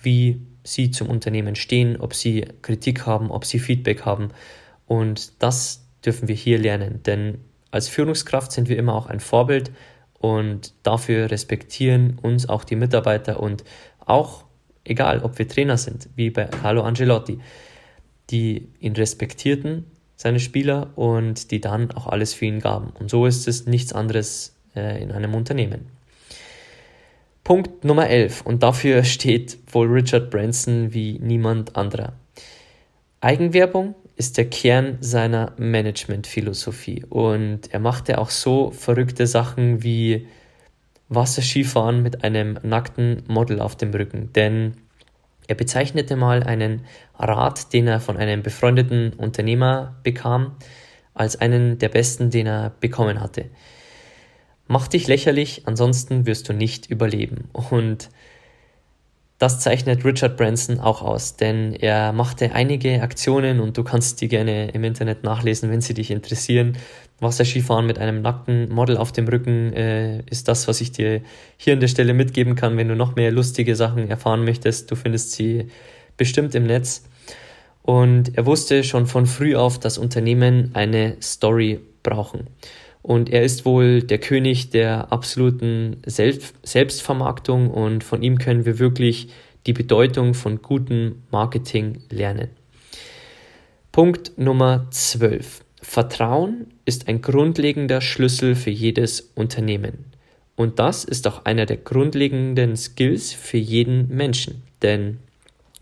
wie 0.00 0.40
sie 0.62 0.90
zum 0.90 1.08
Unternehmen 1.08 1.56
stehen, 1.56 1.96
ob 2.00 2.14
sie 2.14 2.46
Kritik 2.62 3.06
haben, 3.06 3.30
ob 3.30 3.44
sie 3.44 3.58
Feedback 3.58 4.04
haben. 4.04 4.30
Und 4.86 5.42
das 5.42 5.86
dürfen 6.04 6.28
wir 6.28 6.34
hier 6.34 6.58
lernen, 6.58 7.02
denn 7.04 7.38
als 7.70 7.88
Führungskraft 7.88 8.52
sind 8.52 8.68
wir 8.68 8.78
immer 8.78 8.94
auch 8.94 9.06
ein 9.06 9.20
Vorbild 9.20 9.72
und 10.14 10.72
dafür 10.82 11.30
respektieren 11.30 12.18
uns 12.22 12.48
auch 12.48 12.64
die 12.64 12.76
Mitarbeiter 12.76 13.40
und 13.40 13.64
auch 13.98 14.45
egal 14.86 15.20
ob 15.22 15.38
wir 15.38 15.48
Trainer 15.48 15.76
sind, 15.76 16.08
wie 16.16 16.30
bei 16.30 16.44
Carlo 16.44 16.82
Angelotti, 16.82 17.38
die 18.30 18.68
ihn 18.80 18.94
respektierten, 18.94 19.84
seine 20.16 20.40
Spieler, 20.40 20.90
und 20.96 21.50
die 21.50 21.60
dann 21.60 21.90
auch 21.90 22.06
alles 22.06 22.34
für 22.34 22.46
ihn 22.46 22.60
gaben. 22.60 22.90
Und 22.98 23.10
so 23.10 23.26
ist 23.26 23.46
es 23.46 23.66
nichts 23.66 23.92
anderes 23.92 24.56
äh, 24.74 25.02
in 25.02 25.12
einem 25.12 25.34
Unternehmen. 25.34 25.86
Punkt 27.44 27.84
Nummer 27.84 28.08
11, 28.08 28.42
und 28.42 28.62
dafür 28.62 29.04
steht 29.04 29.58
wohl 29.70 29.88
Richard 29.88 30.30
Branson 30.30 30.92
wie 30.92 31.18
niemand 31.18 31.76
anderer. 31.76 32.14
Eigenwerbung 33.20 33.94
ist 34.16 34.38
der 34.38 34.48
Kern 34.48 34.96
seiner 35.00 35.52
Managementphilosophie 35.58 37.04
und 37.08 37.72
er 37.72 37.80
machte 37.80 38.18
auch 38.18 38.30
so 38.30 38.70
verrückte 38.70 39.26
Sachen 39.26 39.82
wie 39.82 40.26
Wasserskifahren 41.08 42.02
mit 42.02 42.24
einem 42.24 42.58
nackten 42.62 43.22
Model 43.28 43.60
auf 43.60 43.76
dem 43.76 43.92
Rücken, 43.92 44.32
denn 44.32 44.74
er 45.46 45.54
bezeichnete 45.54 46.16
mal 46.16 46.42
einen 46.42 46.84
Rat, 47.18 47.72
den 47.72 47.86
er 47.86 48.00
von 48.00 48.16
einem 48.16 48.42
befreundeten 48.42 49.12
Unternehmer 49.12 49.96
bekam, 50.02 50.56
als 51.14 51.36
einen 51.36 51.78
der 51.78 51.88
besten, 51.88 52.30
den 52.30 52.46
er 52.46 52.70
bekommen 52.80 53.20
hatte. 53.20 53.46
Mach 54.66 54.88
dich 54.88 55.06
lächerlich, 55.06 55.62
ansonsten 55.66 56.26
wirst 56.26 56.48
du 56.48 56.52
nicht 56.52 56.90
überleben. 56.90 57.48
Und 57.52 58.10
das 59.38 59.60
zeichnet 59.60 60.04
Richard 60.04 60.36
Branson 60.38 60.80
auch 60.80 61.02
aus, 61.02 61.36
denn 61.36 61.74
er 61.74 62.12
machte 62.12 62.52
einige 62.52 63.02
Aktionen 63.02 63.60
und 63.60 63.76
du 63.76 63.84
kannst 63.84 64.20
die 64.22 64.28
gerne 64.28 64.70
im 64.70 64.82
Internet 64.82 65.24
nachlesen, 65.24 65.70
wenn 65.70 65.82
sie 65.82 65.92
dich 65.92 66.10
interessieren. 66.10 66.78
Wasserskifahren 67.20 67.86
mit 67.86 67.98
einem 67.98 68.22
nackten 68.22 68.70
Model 68.70 68.96
auf 68.96 69.12
dem 69.12 69.28
Rücken 69.28 69.72
äh, 69.72 70.20
ist 70.30 70.48
das, 70.48 70.68
was 70.68 70.80
ich 70.80 70.92
dir 70.92 71.22
hier 71.56 71.74
an 71.74 71.80
der 71.80 71.88
Stelle 71.88 72.14
mitgeben 72.14 72.54
kann. 72.54 72.76
Wenn 72.76 72.88
du 72.88 72.96
noch 72.96 73.16
mehr 73.16 73.30
lustige 73.30 73.76
Sachen 73.76 74.08
erfahren 74.08 74.44
möchtest, 74.44 74.90
du 74.90 74.96
findest 74.96 75.32
sie 75.32 75.68
bestimmt 76.16 76.54
im 76.54 76.66
Netz. 76.66 77.04
Und 77.82 78.36
er 78.36 78.46
wusste 78.46 78.84
schon 78.84 79.06
von 79.06 79.26
früh 79.26 79.54
auf, 79.54 79.78
dass 79.78 79.96
Unternehmen 79.96 80.70
eine 80.74 81.16
Story 81.22 81.80
brauchen. 82.02 82.48
Und 83.06 83.30
er 83.30 83.44
ist 83.44 83.64
wohl 83.64 84.02
der 84.02 84.18
König 84.18 84.70
der 84.70 85.12
absoluten 85.12 85.98
Selbst 86.06 86.56
Selbstvermarktung 86.64 87.70
und 87.70 88.02
von 88.02 88.20
ihm 88.20 88.36
können 88.36 88.66
wir 88.66 88.80
wirklich 88.80 89.28
die 89.64 89.72
Bedeutung 89.72 90.34
von 90.34 90.60
gutem 90.60 91.22
Marketing 91.30 92.02
lernen. 92.10 92.48
Punkt 93.92 94.36
Nummer 94.38 94.88
12. 94.90 95.60
Vertrauen 95.80 96.66
ist 96.84 97.06
ein 97.06 97.22
grundlegender 97.22 98.00
Schlüssel 98.00 98.56
für 98.56 98.70
jedes 98.70 99.20
Unternehmen. 99.36 100.06
Und 100.56 100.80
das 100.80 101.04
ist 101.04 101.28
auch 101.28 101.44
einer 101.44 101.64
der 101.64 101.76
grundlegenden 101.76 102.76
Skills 102.76 103.32
für 103.32 103.58
jeden 103.58 104.08
Menschen. 104.08 104.64
Denn 104.82 105.18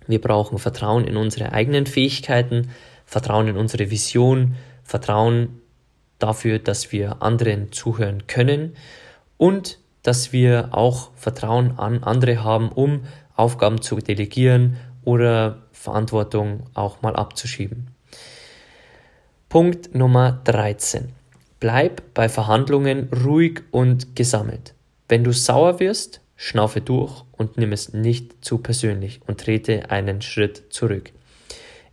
wir 0.06 0.20
brauchen 0.20 0.58
Vertrauen 0.58 1.06
in 1.06 1.16
unsere 1.16 1.52
eigenen 1.52 1.86
Fähigkeiten, 1.86 2.68
Vertrauen 3.06 3.48
in 3.48 3.56
unsere 3.56 3.90
Vision, 3.90 4.56
Vertrauen 4.82 5.60
dafür, 6.18 6.58
dass 6.58 6.92
wir 6.92 7.22
anderen 7.22 7.72
zuhören 7.72 8.26
können 8.26 8.76
und 9.36 9.78
dass 10.02 10.32
wir 10.32 10.68
auch 10.72 11.10
Vertrauen 11.16 11.78
an 11.78 12.02
andere 12.02 12.44
haben, 12.44 12.70
um 12.70 13.04
Aufgaben 13.36 13.80
zu 13.80 13.96
delegieren 13.96 14.76
oder 15.04 15.62
Verantwortung 15.72 16.64
auch 16.74 17.02
mal 17.02 17.16
abzuschieben. 17.16 17.88
Punkt 19.48 19.94
Nummer 19.94 20.40
13. 20.44 21.10
Bleib 21.60 22.02
bei 22.14 22.28
Verhandlungen 22.28 23.08
ruhig 23.24 23.62
und 23.70 24.16
gesammelt. 24.16 24.74
Wenn 25.08 25.24
du 25.24 25.32
sauer 25.32 25.80
wirst, 25.80 26.20
schnaufe 26.36 26.80
durch 26.80 27.24
und 27.32 27.56
nimm 27.56 27.72
es 27.72 27.92
nicht 27.92 28.44
zu 28.44 28.58
persönlich 28.58 29.20
und 29.26 29.40
trete 29.40 29.90
einen 29.90 30.22
Schritt 30.22 30.64
zurück. 30.70 31.12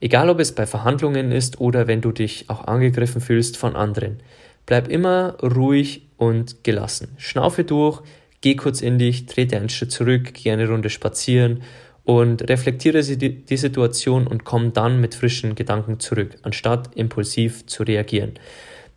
Egal 0.01 0.29
ob 0.29 0.39
es 0.39 0.53
bei 0.53 0.65
Verhandlungen 0.65 1.31
ist 1.31 1.61
oder 1.61 1.87
wenn 1.87 2.01
du 2.01 2.11
dich 2.11 2.49
auch 2.49 2.65
angegriffen 2.65 3.21
fühlst 3.21 3.55
von 3.55 3.75
anderen. 3.75 4.19
Bleib 4.65 4.87
immer 4.87 5.37
ruhig 5.41 6.07
und 6.17 6.63
gelassen. 6.63 7.09
Schnaufe 7.17 7.63
durch, 7.63 8.01
geh 8.41 8.55
kurz 8.55 8.81
in 8.81 8.97
dich, 8.97 9.27
trete 9.27 9.57
einen 9.57 9.69
Schritt 9.69 9.91
zurück, 9.91 10.33
geh 10.33 10.51
eine 10.51 10.67
Runde 10.67 10.89
spazieren 10.89 11.61
und 12.03 12.49
reflektiere 12.49 13.03
die 13.03 13.57
Situation 13.57 14.25
und 14.25 14.43
komm 14.43 14.73
dann 14.73 14.99
mit 14.99 15.13
frischen 15.13 15.53
Gedanken 15.53 15.99
zurück, 15.99 16.35
anstatt 16.41 16.95
impulsiv 16.95 17.67
zu 17.67 17.83
reagieren. 17.83 18.33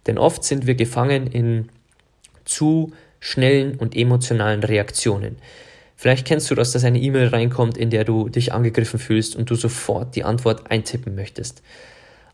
Denn 0.07 0.17
oft 0.17 0.43
sind 0.43 0.67
wir 0.67 0.75
gefangen 0.75 1.27
in 1.27 1.69
zu 2.47 2.93
schnellen 3.21 3.77
und 3.77 3.95
emotionalen 3.95 4.63
Reaktionen. 4.63 5.37
Vielleicht 6.05 6.27
kennst 6.27 6.51
du 6.51 6.55
das, 6.55 6.73
dass 6.73 6.85
eine 6.85 7.01
E-Mail 7.01 7.29
reinkommt, 7.29 7.79
in 7.79 7.89
der 7.89 8.05
du 8.05 8.29
dich 8.29 8.53
angegriffen 8.53 8.99
fühlst 8.99 9.37
und 9.37 9.49
du 9.49 9.55
sofort 9.55 10.15
die 10.15 10.23
Antwort 10.23 10.71
eintippen 10.71 11.15
möchtest. 11.15 11.63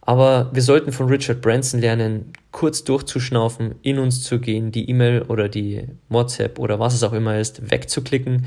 Aber 0.01 0.51
wir 0.53 0.63
sollten 0.63 0.91
von 0.91 1.07
Richard 1.07 1.41
Branson 1.41 1.79
lernen, 1.81 2.33
kurz 2.51 2.83
durchzuschnaufen, 2.83 3.77
in 3.83 4.01
uns 4.01 4.25
zu 4.25 4.41
gehen, 4.41 4.73
die 4.73 4.91
E-Mail 4.91 5.23
oder 5.23 5.49
die 5.49 5.87
WhatsApp 6.09 6.59
oder 6.59 6.81
was 6.81 6.95
es 6.95 7.05
auch 7.05 7.13
immer 7.13 7.39
ist, 7.39 7.71
wegzuklicken, 7.71 8.47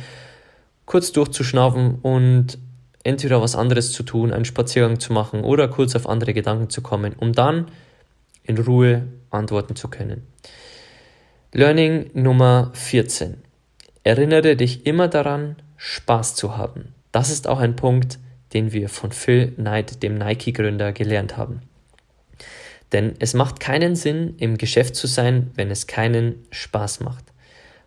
kurz 0.86 1.13
durchzuschnaufen 1.13 1.99
und 2.01 2.57
entweder 3.05 3.41
was 3.41 3.55
anderes 3.55 3.93
zu 3.93 4.03
tun, 4.03 4.33
einen 4.33 4.43
Spaziergang 4.43 4.99
zu 4.99 5.13
machen 5.13 5.45
oder 5.45 5.69
kurz 5.69 5.95
auf 5.95 6.09
andere 6.09 6.33
Gedanken 6.33 6.69
zu 6.69 6.81
kommen, 6.81 7.13
um 7.17 7.31
dann 7.31 7.67
in 8.43 8.57
Ruhe 8.57 9.03
antworten 9.29 9.77
zu 9.77 9.88
können. 9.88 10.27
Learning 11.53 12.09
Nummer 12.13 12.71
14. 12.73 13.42
Erinnere 14.03 14.55
dich 14.55 14.85
immer 14.85 15.07
daran, 15.07 15.55
Spaß 15.77 16.35
zu 16.35 16.57
haben. 16.57 16.93
Das 17.11 17.29
ist 17.29 17.47
auch 17.47 17.59
ein 17.59 17.75
Punkt, 17.75 18.19
den 18.53 18.73
wir 18.73 18.89
von 18.89 19.11
Phil 19.11 19.51
Knight, 19.51 20.03
dem 20.03 20.15
Nike-Gründer, 20.15 20.91
gelernt 20.91 21.37
haben. 21.37 21.61
Denn 22.91 23.13
es 23.19 23.33
macht 23.33 23.59
keinen 23.59 23.95
Sinn, 23.95 24.35
im 24.37 24.57
Geschäft 24.57 24.95
zu 24.95 25.07
sein, 25.07 25.51
wenn 25.55 25.71
es 25.71 25.87
keinen 25.87 26.45
Spaß 26.51 26.99
macht. 26.99 27.25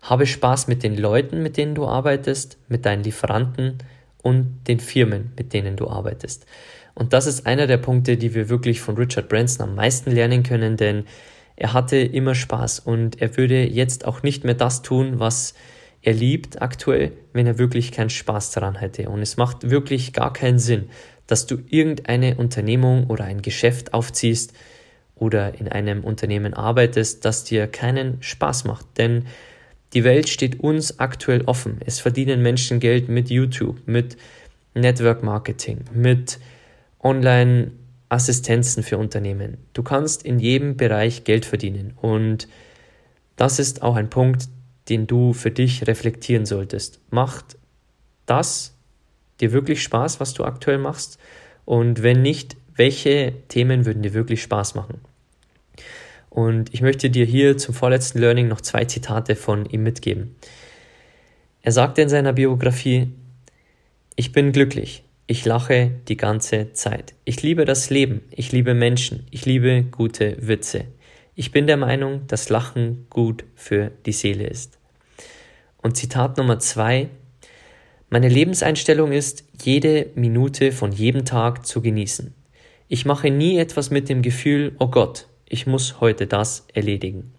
Habe 0.03 0.27
Spaß 0.27 0.69
mit 0.69 0.83
den 0.83 0.97
Leuten, 0.97 1.43
mit 1.43 1.57
denen 1.57 1.75
du 1.75 1.87
arbeitest, 1.87 2.59
mit 2.69 2.87
deinen 2.87 3.05
Lieferanten 3.05 3.79
und 4.23 4.65
den 4.67 4.81
Firmen, 4.81 5.33
mit 5.37 5.53
denen 5.53 5.77
du 5.77 5.89
arbeitest. 5.89 6.47
Und 6.95 7.13
das 7.13 7.27
ist 7.27 7.47
einer 7.47 7.67
der 7.67 7.77
Punkte, 7.77 8.17
die 8.17 8.35
wir 8.35 8.49
wirklich 8.49 8.81
von 8.81 8.97
Richard 8.97 9.29
Branson 9.29 9.69
am 9.69 9.75
meisten 9.75 10.11
lernen 10.11 10.43
können, 10.43 10.77
denn 10.77 11.05
er 11.57 11.73
hatte 11.73 11.97
immer 11.97 12.35
Spaß 12.35 12.81
und 12.81 13.21
er 13.21 13.37
würde 13.37 13.65
jetzt 13.65 14.07
auch 14.07 14.23
nicht 14.23 14.45
mehr 14.45 14.55
das 14.55 14.83
tun, 14.83 15.19
was 15.19 15.55
er 16.07 16.15
liebt 16.15 16.63
aktuell, 16.63 17.11
wenn 17.33 17.49
er 17.49 17.59
wirklich 17.59 17.91
keinen 17.91 18.11
Spaß 18.11 18.53
daran 18.53 18.77
hätte. 18.77 19.09
Und 19.09 19.23
es 19.23 19.37
macht 19.37 19.71
wirklich 19.71 20.13
gar 20.13 20.33
keinen 20.33 20.61
Sinn, 20.61 20.89
dass 21.27 21.49
du 21.49 21.59
irgendeine 21.69 22.37
Unternehmung 22.37 23.09
oder 23.09 23.25
ein 23.25 23.43
Geschäft 23.43 23.93
aufziehst 23.93 24.53
oder 25.17 25.59
in 25.59 25.67
einem 25.67 26.05
Unternehmen 26.05 26.55
arbeitest, 26.55 27.25
das 27.25 27.43
dir 27.43 27.67
keinen 27.67 28.23
Spaß 28.23 28.67
macht. 28.67 28.87
Denn 28.99 29.25
die 29.95 30.05
Welt 30.05 30.29
steht 30.29 30.61
uns 30.61 31.01
aktuell 31.01 31.43
offen. 31.47 31.81
Es 31.85 31.99
verdienen 31.99 32.41
Menschen 32.41 32.79
Geld 32.79 33.09
mit 33.09 33.29
YouTube, 33.29 33.81
mit 33.87 34.17
Network 34.75 35.25
Marketing, 35.25 35.87
mit 35.93 36.39
Online-Assistenzen 37.01 38.85
für 38.85 38.99
Unternehmen. 38.99 39.57
Du 39.73 39.83
kannst 39.83 40.23
in 40.23 40.39
jedem 40.39 40.77
Bereich 40.77 41.25
Geld 41.25 41.45
verdienen. 41.47 41.95
Und 42.01 42.47
das 43.35 43.59
ist 43.59 43.83
auch 43.83 43.97
ein 43.97 44.09
Punkt, 44.09 44.49
den 44.89 45.07
du 45.07 45.33
für 45.33 45.51
dich 45.51 45.87
reflektieren 45.87 46.47
solltest. 46.47 47.01
Macht 47.11 47.57
das 48.27 48.75
dir 49.41 49.53
wirklich 49.53 49.83
Spaß, 49.83 50.21
was 50.21 50.35
du 50.35 50.45
aktuell 50.45 50.79
machst? 50.79 51.19
Und 51.65 52.03
wenn 52.03 52.23
nicht, 52.23 52.57
welche 52.75 53.33
Themen 53.49 53.87
würden 53.87 54.03
dir 54.03 54.15
wirklich 54.15 54.43
Spaß 54.43 54.75
machen? 54.75 55.01
Und 56.31 56.73
ich 56.75 56.83
möchte 56.83 57.11
dir 57.11 57.25
hier 57.25 57.57
zum 57.57 57.75
vorletzten 57.75 58.19
Learning 58.19 58.49
noch 58.49 58.61
zwei 58.61 58.85
Zitate 58.85 59.37
von 59.37 59.65
ihm 59.67 59.83
mitgeben. 59.83 60.37
Er 61.63 61.73
sagte 61.73 62.03
in 62.03 62.09
seiner 62.09 62.35
Biografie, 62.35 63.09
ich 64.15 64.33
bin 64.33 64.53
glücklich, 64.53 65.03
ich 65.27 65.45
lache 65.45 65.91
die 66.09 66.17
ganze 66.17 66.73
Zeit. 66.73 67.15
Ich 67.25 67.43
liebe 67.43 67.65
das 67.65 67.91
Leben, 67.91 68.21
ich 68.31 68.53
liebe 68.53 68.75
Menschen, 68.75 69.27
ich 69.31 69.47
liebe 69.47 69.85
gute 69.91 70.37
Witze. 70.47 70.85
Ich 71.35 71.53
bin 71.53 71.67
der 71.67 71.77
Meinung, 71.77 72.27
dass 72.29 72.49
Lachen 72.49 73.07
gut 73.11 73.45
für 73.55 73.91
die 74.07 74.13
Seele 74.13 74.47
ist. 74.47 74.76
Und 75.87 75.97
Zitat 75.97 76.37
Nummer 76.37 76.59
zwei. 76.59 77.11
Meine 78.11 78.29
Lebenseinstellung 78.29 79.13
ist, 79.13 79.45
jede 79.63 80.11
Minute 80.17 80.73
von 80.73 80.91
jedem 80.91 81.25
Tag 81.25 81.65
zu 81.65 81.81
genießen. 81.81 82.35
Ich 82.89 83.07
mache 83.07 83.31
nie 83.31 83.57
etwas 83.57 83.93
mit 83.93 84.09
dem 84.09 84.21
Gefühl, 84.21 84.75
oh 84.81 84.89
Gott, 84.89 85.29
ich 85.49 85.69
muss 85.69 86.01
heute 86.01 86.27
das 86.27 86.67
erledigen. 86.75 87.33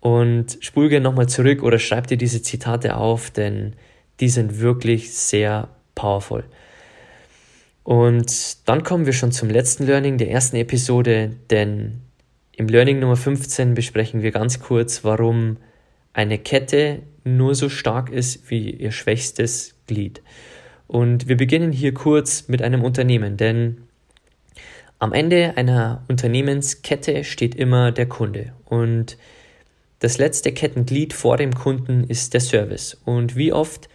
Und 0.00 0.56
spul 0.60 0.88
gerne 0.88 1.04
nochmal 1.04 1.28
zurück 1.28 1.62
oder 1.62 1.78
schreib 1.78 2.06
dir 2.06 2.16
diese 2.16 2.40
Zitate 2.40 2.96
auf, 2.96 3.30
denn 3.30 3.74
die 4.20 4.30
sind 4.30 4.60
wirklich 4.60 5.12
sehr 5.12 5.68
powerful. 5.94 6.44
Und 7.84 8.66
dann 8.66 8.82
kommen 8.82 9.04
wir 9.04 9.12
schon 9.12 9.30
zum 9.30 9.50
letzten 9.50 9.84
Learning 9.84 10.16
der 10.16 10.30
ersten 10.30 10.56
Episode, 10.56 11.32
denn 11.50 12.00
im 12.56 12.66
Learning 12.66 12.98
Nummer 12.98 13.16
15 13.16 13.74
besprechen 13.74 14.22
wir 14.22 14.30
ganz 14.30 14.58
kurz, 14.58 15.04
warum 15.04 15.58
eine 16.14 16.38
Kette 16.38 17.02
nur 17.26 17.54
so 17.54 17.68
stark 17.68 18.10
ist 18.10 18.50
wie 18.50 18.70
ihr 18.70 18.92
schwächstes 18.92 19.74
Glied. 19.86 20.22
Und 20.86 21.28
wir 21.28 21.36
beginnen 21.36 21.72
hier 21.72 21.92
kurz 21.92 22.48
mit 22.48 22.62
einem 22.62 22.84
Unternehmen, 22.84 23.36
denn 23.36 23.78
am 24.98 25.12
Ende 25.12 25.54
einer 25.56 26.04
Unternehmenskette 26.08 27.24
steht 27.24 27.54
immer 27.54 27.92
der 27.92 28.06
Kunde 28.06 28.52
und 28.64 29.18
das 29.98 30.18
letzte 30.18 30.52
Kettenglied 30.52 31.12
vor 31.12 31.36
dem 31.36 31.54
Kunden 31.54 32.04
ist 32.04 32.34
der 32.34 32.40
Service. 32.40 33.00
Und 33.04 33.34
wie 33.36 33.52
oft 33.52 33.88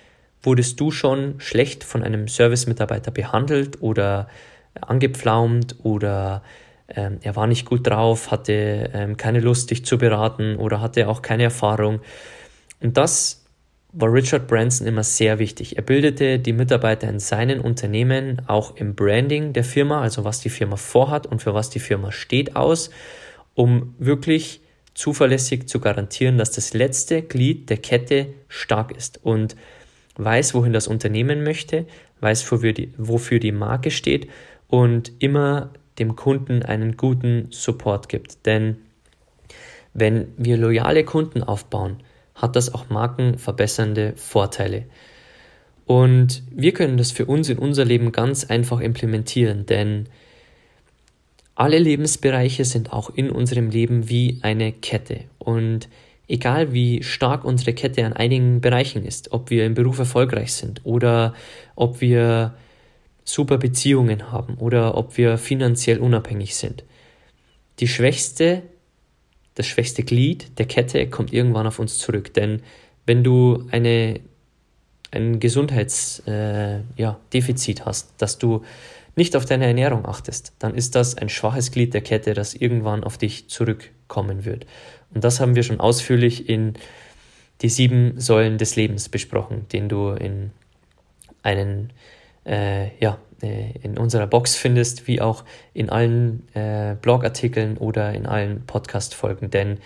wurdest 0.44 0.80
du 0.80 0.91
schon 0.91 1.39
schlecht 1.39 1.84
von 1.84 2.04
einem 2.04 2.28
Servicemitarbeiter 2.28 3.12
behandelt 3.12 3.82
oder 3.82 4.28
angepflaumt 4.80 5.76
oder 5.84 6.44
ähm, 6.88 7.20
er 7.22 7.36
war 7.36 7.48
nicht 7.48 7.65
gut 7.65 7.88
drauf, 7.88 8.32
hatte 8.32 8.89
ähm, 8.94 9.17
keine 9.17 9.39
Lust, 9.39 9.72
dich 9.72 9.86
zu 9.86 9.98
beraten 9.98 10.56
oder 10.58 10.82
hatte 10.82 11.08
auch 11.08 11.22
keine 11.22 11.44
Erfahrung. 11.44 12.02
Und 12.82 12.98
das 12.98 13.46
war 13.94 14.12
Richard 14.12 14.48
Branson 14.48 14.88
immer 14.88 15.04
sehr 15.04 15.39
wichtig. 15.39 15.76
Er 15.78 15.84
bildete 15.84 16.39
die 16.39 16.54
Mitarbeiter 16.54 17.10
in 17.10 17.20
seinen 17.20 17.60
Unternehmen 17.60 18.41
auch 18.48 18.76
im 18.78 18.96
Branding 18.96 19.54
der 19.54 19.63
Firma, 19.63 20.02
also 20.02 20.24
was 20.24 20.39
die 20.39 20.50
Firma 20.50 20.78
vorhat 20.78 21.28
und 21.28 21.41
für 21.41 21.54
was 21.54 21.70
die 21.70 21.80
Firma 21.80 22.12
steht, 22.12 22.56
aus, 22.56 22.89
um 23.54 23.96
wirklich 24.00 24.62
zuverlässig 24.94 25.67
zu 25.67 25.80
garantieren, 25.80 26.38
dass 26.38 26.52
das 26.52 26.74
letzte 26.74 27.22
Glied 27.22 27.70
der 27.70 27.78
Kette 27.78 28.28
stark 28.48 28.96
ist 28.96 29.20
und 29.24 29.56
weiß, 30.15 30.54
wohin 30.54 30.74
das 30.74 30.88
Unternehmen 30.88 31.44
möchte, 31.44 31.86
weiß, 32.22 32.50
wofür 32.52 32.74
die, 32.74 32.94
wofür 32.98 33.39
die 33.39 33.52
Marke 33.52 33.91
steht 33.91 34.30
und 34.67 35.12
immer 35.20 35.72
dem 36.00 36.15
Kunden 36.15 36.63
einen 36.63 36.98
guten 36.98 37.48
Support 37.52 38.10
gibt. 38.10 38.46
Denn 38.46 38.78
wenn 39.94 40.30
wir 40.38 40.58
loyale 40.58 41.04
Kunden 41.04 41.44
aufbauen, 41.44 41.98
hat 42.41 42.56
das 42.56 42.73
auch 42.73 42.89
markenverbessernde 42.89 44.13
Vorteile. 44.15 44.86
Und 45.86 46.43
wir 46.51 46.73
können 46.73 46.97
das 46.97 47.12
für 47.12 47.25
uns 47.25 47.49
in 47.49 47.58
unser 47.58 47.86
Leben 47.86 48.12
ganz 48.12 48.45
einfach 48.45 48.80
implementieren, 48.80 49.65
denn 49.65 50.08
alle 51.56 51.77
Lebensbereiche 51.77 52.65
sind 52.65 52.93
auch 52.93 53.10
in 53.10 53.30
unserem 53.30 53.69
Leben 53.69 54.10
wie 54.10 54.39
eine 54.41 54.71
Kette. 54.71 55.25
Und 55.38 55.89
egal 56.27 56.73
wie 56.73 57.04
stark 57.04 57.43
unsere 57.43 57.73
Kette 57.73 58.06
an 58.06 58.13
einigen 58.13 58.62
Bereichen 58.62 59.06
ist, 59.06 59.32
ob 59.34 59.49
wir 59.49 59.65
im 59.65 59.73
Beruf 59.73 59.99
erfolgreich 59.99 60.54
sind 60.54 60.82
oder 60.86 61.36
ob 61.75 62.01
wir 62.01 62.56
super 63.25 63.58
Beziehungen 63.58 64.32
haben 64.32 64.56
oder 64.56 64.97
ob 64.97 65.17
wir 65.17 65.38
finanziell 65.38 65.99
unabhängig 65.99 66.56
sind. 66.56 66.84
die 67.80 67.88
schwächste, 67.88 68.62
das 69.62 69.67
schwächste 69.67 70.02
Glied 70.02 70.58
der 70.58 70.65
Kette 70.65 71.08
kommt 71.08 71.32
irgendwann 71.32 71.67
auf 71.67 71.78
uns 71.78 72.00
zurück. 72.00 72.34
Denn 72.34 72.63
wenn 73.06 73.24
du 73.24 73.67
eine, 73.69 74.19
ein 75.12 75.39
Gesundheitsdefizit 75.39 76.28
äh, 76.28 77.82
ja, 77.82 77.86
hast, 77.86 78.13
dass 78.17 78.39
du 78.39 78.63
nicht 79.15 79.36
auf 79.36 79.45
deine 79.45 79.67
Ernährung 79.67 80.08
achtest, 80.08 80.54
dann 80.58 80.74
ist 80.74 80.95
das 80.95 81.15
ein 81.15 81.30
schwaches 81.30 81.71
Glied 81.71 81.93
der 81.93 82.02
Kette, 82.02 82.34
das 82.34 82.56
irgendwann 82.56 83.04
auf 83.04 83.19
dich 83.19 83.50
zurückkommen 83.50 84.45
wird. 84.45 84.65
Und 85.13 85.24
das 85.24 85.39
haben 85.39 85.54
wir 85.54 85.62
schon 85.62 85.80
ausführlich 85.80 86.50
in 86.50 86.74
die 87.62 87.69
sieben 87.69 88.19
Säulen 88.19 88.58
des 88.58 88.76
Lebens 88.76 89.10
besprochen, 89.10 89.67
den 89.71 89.89
du 89.89 90.10
in 90.10 90.50
einen, 91.43 91.93
äh, 92.45 92.97
ja, 92.99 93.17
äh, 93.41 93.71
in 93.82 93.97
unserer 93.97 94.27
Box 94.27 94.56
findest, 94.56 95.08
wie 95.08 95.21
auch 95.21 95.43
in 95.73 95.89
allen 95.89 96.47
äh, 96.54 96.95
Blogartikeln 97.01 97.77
oder 97.77 98.13
in 98.13 98.25
allen 98.25 98.65
Podcast-Folgen. 98.65 99.49
Denn 99.49 99.80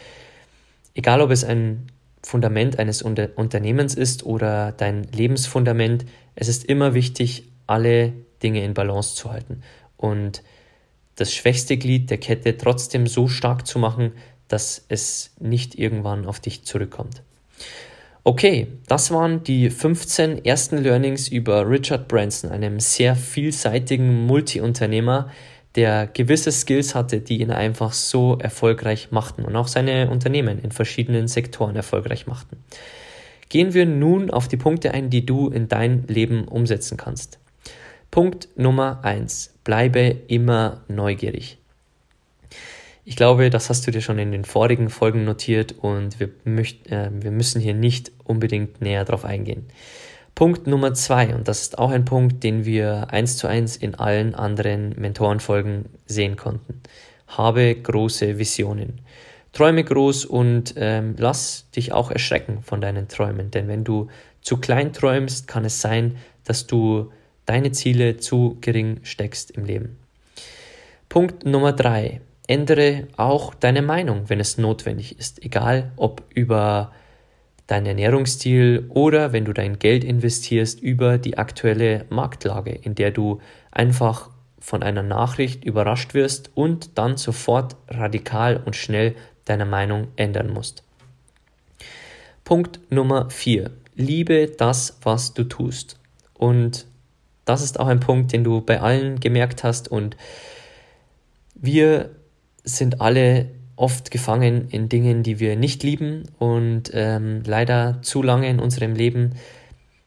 egal, 0.94 1.22
ob 1.22 1.32
es 1.32 1.44
ein 1.44 1.88
Fundament 2.24 2.80
eines 2.80 3.02
Unter 3.02 3.30
Unternehmens 3.36 3.96
ist 3.96 4.26
oder 4.26 4.72
dein 4.72 5.04
Lebensfundament, 5.04 6.06
es 6.36 6.48
ist 6.48 6.66
immer 6.66 6.94
wichtig, 6.94 7.50
alle 7.68 8.14
Dinge 8.42 8.64
in 8.64 8.74
Balance 8.74 9.16
zu 9.16 9.32
halten 9.32 9.62
und 9.98 10.44
das 11.16 11.34
schwächste 11.34 11.78
Glied 11.78 12.10
der 12.10 12.18
Kette 12.18 12.58
trotzdem 12.58 13.08
so 13.08 13.28
stark 13.28 13.66
zu 13.66 13.80
machen, 13.80 14.12
dass 14.48 14.86
es 14.90 15.34
nicht 15.40 15.76
irgendwann 15.76 16.26
auf 16.26 16.40
dich 16.40 16.66
zurückkommt. 16.66 17.24
Okay, 18.28 18.66
das 18.88 19.12
waren 19.12 19.44
die 19.44 19.70
15 19.70 20.44
ersten 20.46 20.80
Learnings 20.80 21.28
über 21.28 21.70
Richard 21.70 22.08
Branson, 22.08 22.50
einem 22.50 22.80
sehr 22.80 23.16
vielseitigen 23.16 24.26
Multiunternehmer, 24.26 25.30
der 25.76 26.08
gewisse 26.08 26.52
Skills 26.52 26.96
hatte, 26.96 27.20
die 27.20 27.42
ihn 27.42 27.52
einfach 27.52 27.94
so 27.94 28.36
erfolgreich 28.40 29.12
machten 29.12 29.46
und 29.46 29.56
auch 29.56 29.68
seine 29.68 30.10
Unternehmen 30.10 30.58
in 30.58 30.72
verschiedenen 30.72 31.28
Sektoren 31.28 31.76
erfolgreich 31.76 32.26
machten. 32.26 32.58
Gehen 33.50 33.76
wir 33.76 33.86
nun 33.86 34.32
auf 34.32 34.48
die 34.48 34.58
Punkte 34.58 34.96
ein, 34.96 35.12
die 35.12 35.24
du 35.24 35.50
in 35.50 35.68
dein 35.68 36.08
Leben 36.08 36.48
umsetzen 36.48 36.98
kannst. 36.98 37.38
Punkt 38.10 38.50
Nummer 38.56 39.02
eins: 39.04 39.54
Bleibe 39.64 40.16
immer 40.28 40.84
neugierig. 40.88 41.60
Ich 43.08 43.16
glaube, 43.16 43.52
das 43.52 43.70
hast 43.70 43.86
du 43.86 43.92
dir 43.92 44.02
schon 44.02 44.18
in 44.18 44.32
den 44.32 44.46
vorigen 44.46 44.90
Folgen 44.90 45.26
notiert 45.26 45.76
und 45.80 46.20
wir, 46.20 46.32
möcht, 46.44 46.88
äh, 46.92 47.12
wir 47.14 47.30
müssen 47.30 47.62
hier 47.62 47.76
nicht 47.76 48.12
unbedingt 48.24 48.82
näher 48.82 49.06
drauf 49.06 49.26
eingehen. 49.26 49.68
Punkt 50.34 50.66
Nummer 50.66 50.96
zwei, 50.96 51.34
und 51.36 51.48
das 51.48 51.62
ist 51.62 51.78
auch 51.78 51.92
ein 51.92 52.04
Punkt, 52.04 52.44
den 52.44 52.66
wir 52.66 53.12
eins 53.12 53.38
zu 53.38 53.48
eins 53.48 53.78
in 53.78 53.94
allen 53.94 54.34
anderen 54.34 54.96
Mentorenfolgen 55.00 55.86
sehen 56.08 56.36
konnten. 56.36 56.82
Habe 57.28 57.76
große 57.76 58.40
Visionen. 58.40 59.02
Träume 59.54 59.84
groß 59.84 60.26
und 60.26 60.74
ähm, 60.76 61.16
lass 61.18 61.70
dich 61.76 61.94
auch 61.94 62.10
erschrecken 62.10 62.64
von 62.64 62.82
deinen 62.82 63.08
Träumen, 63.08 63.52
denn 63.52 63.68
wenn 63.68 63.84
du 63.84 64.08
zu 64.42 64.58
klein 64.58 64.94
träumst, 64.94 65.48
kann 65.48 65.64
es 65.64 65.80
sein, 65.80 66.18
dass 66.44 66.66
du 66.66 67.12
deine 67.46 67.72
Ziele 67.72 68.18
zu 68.18 68.58
gering 68.62 69.00
steckst 69.04 69.52
im 69.52 69.66
Leben. 69.66 69.98
Punkt 71.08 71.46
Nummer 71.46 71.72
drei. 71.72 72.20
Ändere 72.48 73.08
auch 73.18 73.54
deine 73.56 73.82
Meinung, 73.82 74.30
wenn 74.30 74.40
es 74.40 74.58
notwendig 74.58 75.18
ist. 75.18 75.44
Egal 75.44 75.92
ob 75.96 76.24
über 76.34 76.92
deinen 77.68 77.88
Ernährungsstil 77.88 78.86
oder 78.90 79.34
wenn 79.34 79.46
du 79.46 79.54
dein 79.54 79.80
Geld 79.80 80.04
investierst 80.04 80.80
über 80.80 81.18
die 81.18 81.38
aktuelle 81.38 82.06
Marktlage, 82.10 82.72
in 82.72 82.94
der 82.94 83.12
du 83.12 83.42
einfach 83.72 84.30
von 84.60 84.84
einer 84.84 85.04
Nachricht 85.04 85.64
überrascht 85.64 86.14
wirst 86.14 86.52
und 86.56 86.98
dann 86.98 87.18
sofort 87.18 87.76
radikal 87.88 88.62
und 88.64 88.76
schnell 88.76 89.16
deine 89.46 89.66
Meinung 89.66 90.08
ändern 90.16 90.52
musst. 90.52 90.84
Punkt 92.44 92.80
Nummer 92.92 93.30
vier: 93.30 93.72
Liebe 93.96 94.48
das, 94.48 94.98
was 95.02 95.34
du 95.34 95.44
tust. 95.44 96.00
Und 96.34 96.86
das 97.46 97.62
ist 97.62 97.80
auch 97.80 97.88
ein 97.88 98.00
Punkt, 98.00 98.34
den 98.34 98.44
du 98.44 98.62
bei 98.62 98.82
allen 98.82 99.20
gemerkt 99.20 99.64
hast. 99.64 99.88
Und 99.88 100.18
wir 101.56 102.12
sind 102.66 103.02
alle 103.02 103.48
oft 103.76 104.12
gefangen 104.12 104.68
in 104.70 104.90
Dingen, 104.90 105.24
die 105.24 105.40
wir 105.40 105.56
nicht 105.56 105.84
lieben. 105.84 106.24
Und 106.40 106.92
ähm, 106.94 107.44
leider 107.46 108.00
zu 108.02 108.22
lange 108.22 108.50
in 108.50 108.60
unserem 108.60 108.94
Leben 108.94 109.34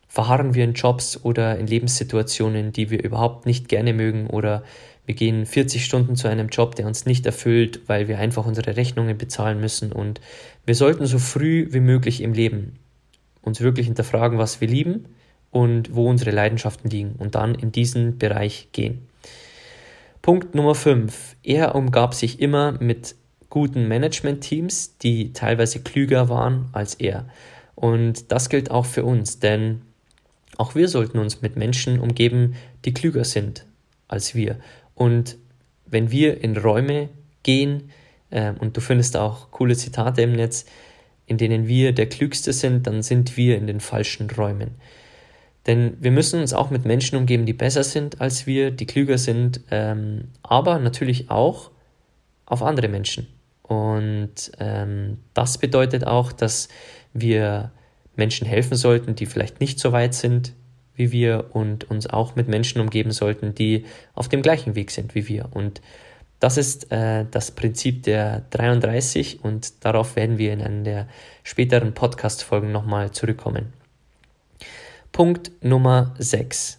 verharren 0.08 0.54
wir 0.54 0.64
in 0.64 0.72
Jobs 0.72 1.22
oder 1.22 1.58
in 1.58 1.66
Lebenssituationen, 1.66 2.72
die 2.72 2.90
wir 2.90 3.02
überhaupt 3.02 3.46
nicht 3.46 3.68
gerne 3.68 3.92
mögen. 3.92 4.28
Oder 4.28 4.64
wir 5.06 5.14
gehen 5.14 5.46
40 5.46 5.84
Stunden 5.84 6.16
zu 6.16 6.28
einem 6.28 6.48
Job, 6.48 6.74
der 6.74 6.86
uns 6.86 7.06
nicht 7.06 7.24
erfüllt, 7.26 7.80
weil 7.86 8.08
wir 8.08 8.18
einfach 8.18 8.46
unsere 8.46 8.76
Rechnungen 8.76 9.16
bezahlen 9.16 9.60
müssen. 9.60 9.92
Und 9.92 10.20
wir 10.66 10.74
sollten 10.74 11.06
so 11.06 11.18
früh 11.18 11.68
wie 11.70 11.80
möglich 11.80 12.22
im 12.22 12.32
Leben 12.32 12.78
uns 13.42 13.60
wirklich 13.60 13.86
hinterfragen, 13.86 14.38
was 14.38 14.60
wir 14.60 14.68
lieben 14.68 15.06
und 15.50 15.94
wo 15.94 16.08
unsere 16.08 16.30
Leidenschaften 16.30 16.90
liegen 16.90 17.14
und 17.18 17.34
dann 17.34 17.54
in 17.54 17.72
diesen 17.72 18.18
Bereich 18.18 18.68
gehen. 18.72 19.07
Punkt 20.28 20.54
Nummer 20.54 20.74
5. 20.74 21.36
Er 21.42 21.74
umgab 21.74 22.12
sich 22.12 22.38
immer 22.38 22.72
mit 22.72 23.14
guten 23.48 23.88
Management-Teams, 23.88 24.98
die 24.98 25.32
teilweise 25.32 25.80
klüger 25.80 26.28
waren 26.28 26.68
als 26.72 26.96
er. 26.96 27.30
Und 27.74 28.30
das 28.30 28.50
gilt 28.50 28.70
auch 28.70 28.84
für 28.84 29.06
uns, 29.06 29.38
denn 29.38 29.80
auch 30.58 30.74
wir 30.74 30.88
sollten 30.88 31.18
uns 31.18 31.40
mit 31.40 31.56
Menschen 31.56 31.98
umgeben, 31.98 32.56
die 32.84 32.92
klüger 32.92 33.24
sind 33.24 33.64
als 34.06 34.34
wir. 34.34 34.58
Und 34.94 35.38
wenn 35.86 36.10
wir 36.10 36.44
in 36.44 36.58
Räume 36.58 37.08
gehen, 37.42 37.90
äh, 38.28 38.52
und 38.52 38.76
du 38.76 38.82
findest 38.82 39.16
auch 39.16 39.50
coole 39.50 39.76
Zitate 39.76 40.20
im 40.20 40.32
Netz, 40.32 40.66
in 41.24 41.38
denen 41.38 41.68
wir 41.68 41.92
der 41.92 42.06
Klügste 42.06 42.52
sind, 42.52 42.86
dann 42.86 43.02
sind 43.02 43.38
wir 43.38 43.56
in 43.56 43.66
den 43.66 43.80
falschen 43.80 44.28
Räumen. 44.28 44.72
Denn 45.68 45.98
wir 46.00 46.10
müssen 46.10 46.40
uns 46.40 46.54
auch 46.54 46.70
mit 46.70 46.86
Menschen 46.86 47.16
umgeben, 47.16 47.44
die 47.46 47.52
besser 47.52 47.84
sind 47.84 48.20
als 48.20 48.46
wir, 48.46 48.70
die 48.70 48.86
klüger 48.86 49.18
sind, 49.18 49.60
ähm, 49.70 50.28
aber 50.42 50.78
natürlich 50.78 51.30
auch 51.30 51.70
auf 52.46 52.62
andere 52.62 52.88
Menschen. 52.88 53.28
Und 53.62 54.50
ähm, 54.58 55.18
das 55.34 55.58
bedeutet 55.58 56.06
auch, 56.06 56.32
dass 56.32 56.68
wir 57.12 57.70
Menschen 58.16 58.46
helfen 58.46 58.76
sollten, 58.76 59.14
die 59.14 59.26
vielleicht 59.26 59.60
nicht 59.60 59.78
so 59.78 59.92
weit 59.92 60.14
sind 60.14 60.54
wie 60.94 61.12
wir 61.12 61.50
und 61.52 61.88
uns 61.90 62.08
auch 62.08 62.34
mit 62.34 62.48
Menschen 62.48 62.80
umgeben 62.80 63.12
sollten, 63.12 63.54
die 63.54 63.84
auf 64.14 64.28
dem 64.28 64.42
gleichen 64.42 64.74
Weg 64.74 64.90
sind 64.90 65.14
wie 65.14 65.28
wir. 65.28 65.48
Und 65.52 65.80
das 66.40 66.56
ist 66.56 66.90
äh, 66.90 67.24
das 67.30 67.52
Prinzip 67.52 68.02
der 68.02 68.42
33 68.50 69.44
und 69.44 69.84
darauf 69.84 70.16
werden 70.16 70.38
wir 70.38 70.52
in 70.52 70.62
einer 70.62 70.82
der 70.82 71.08
späteren 71.44 71.94
Podcast-Folgen 71.94 72.72
nochmal 72.72 73.12
zurückkommen. 73.12 73.72
Punkt 75.12 75.50
Nummer 75.62 76.14
6. 76.18 76.78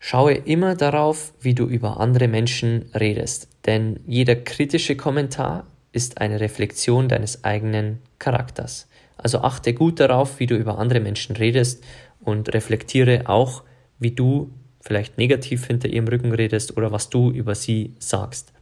Schaue 0.00 0.32
immer 0.32 0.74
darauf, 0.74 1.32
wie 1.40 1.54
du 1.54 1.66
über 1.66 2.00
andere 2.00 2.26
Menschen 2.26 2.90
redest, 2.92 3.48
denn 3.66 4.00
jeder 4.06 4.34
kritische 4.34 4.96
Kommentar 4.96 5.66
ist 5.92 6.20
eine 6.20 6.40
Reflexion 6.40 7.08
deines 7.08 7.44
eigenen 7.44 8.00
Charakters. 8.18 8.88
Also 9.16 9.38
achte 9.42 9.74
gut 9.74 10.00
darauf, 10.00 10.40
wie 10.40 10.46
du 10.46 10.56
über 10.56 10.78
andere 10.78 10.98
Menschen 10.98 11.36
redest 11.36 11.84
und 12.20 12.52
reflektiere 12.52 13.28
auch, 13.28 13.62
wie 14.00 14.10
du 14.10 14.50
vielleicht 14.80 15.18
negativ 15.18 15.66
hinter 15.66 15.88
ihrem 15.88 16.08
Rücken 16.08 16.32
redest 16.32 16.76
oder 16.76 16.90
was 16.90 17.10
du 17.10 17.30
über 17.30 17.54
sie 17.54 17.94
sagst. 18.00 18.52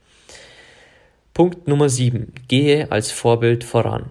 Punkt 1.32 1.66
Nummer 1.66 1.88
7. 1.88 2.34
Gehe 2.48 2.90
als 2.92 3.10
Vorbild 3.10 3.64
voran. 3.64 4.10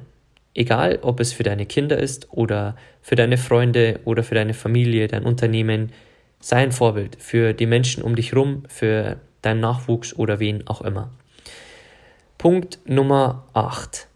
Egal, 0.54 1.00
ob 1.02 1.20
es 1.20 1.32
für 1.32 1.44
deine 1.44 1.66
Kinder 1.66 1.98
ist 1.98 2.28
oder 2.32 2.76
für 3.02 3.16
deine 3.16 3.38
Freunde 3.38 4.00
oder 4.06 4.24
für 4.24 4.36
deine 4.36 4.54
Familie, 4.54 5.08
dein 5.08 5.26
Unternehmen, 5.26 5.92
sei 6.40 6.58
ein 6.58 6.72
Vorbild 6.72 7.18
für 7.20 7.54
die 7.54 7.66
Menschen 7.66 8.04
um 8.04 8.16
dich 8.16 8.32
herum, 8.32 8.64
für 8.68 9.18
deinen 9.42 9.60
Nachwuchs 9.60 10.14
oder 10.16 10.40
wen 10.40 10.68
auch 10.68 10.82
immer. 10.82 11.12
Punkt 12.38 12.80
Nummer 12.86 13.46
8. 13.54 14.08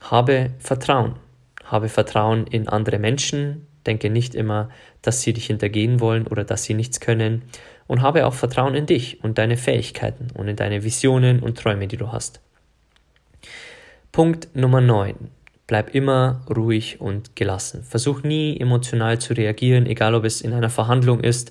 Habe 0.00 0.50
Vertrauen. 0.58 1.16
Habe 1.64 1.88
Vertrauen 1.88 2.46
in 2.46 2.68
andere 2.68 2.98
Menschen. 2.98 3.66
Denke 3.86 4.10
nicht 4.10 4.34
immer, 4.34 4.68
dass 5.02 5.22
sie 5.22 5.32
dich 5.32 5.46
hintergehen 5.46 6.00
wollen 6.00 6.26
oder 6.26 6.44
dass 6.44 6.64
sie 6.64 6.74
nichts 6.74 7.00
können. 7.00 7.42
Und 7.86 8.02
habe 8.02 8.26
auch 8.26 8.34
Vertrauen 8.34 8.74
in 8.74 8.86
dich 8.86 9.22
und 9.22 9.38
deine 9.38 9.56
Fähigkeiten 9.56 10.28
und 10.34 10.48
in 10.48 10.56
deine 10.56 10.82
Visionen 10.82 11.40
und 11.40 11.56
Träume, 11.56 11.86
die 11.86 11.96
du 11.96 12.10
hast. 12.10 12.40
Punkt 14.10 14.48
Nummer 14.54 14.80
9. 14.80 15.30
Bleib 15.66 15.94
immer 15.94 16.42
ruhig 16.48 17.00
und 17.00 17.34
gelassen. 17.34 17.82
Versuch 17.82 18.22
nie 18.22 18.58
emotional 18.58 19.18
zu 19.18 19.34
reagieren, 19.34 19.86
egal 19.86 20.14
ob 20.14 20.24
es 20.24 20.40
in 20.40 20.52
einer 20.52 20.70
Verhandlung 20.70 21.20
ist, 21.20 21.50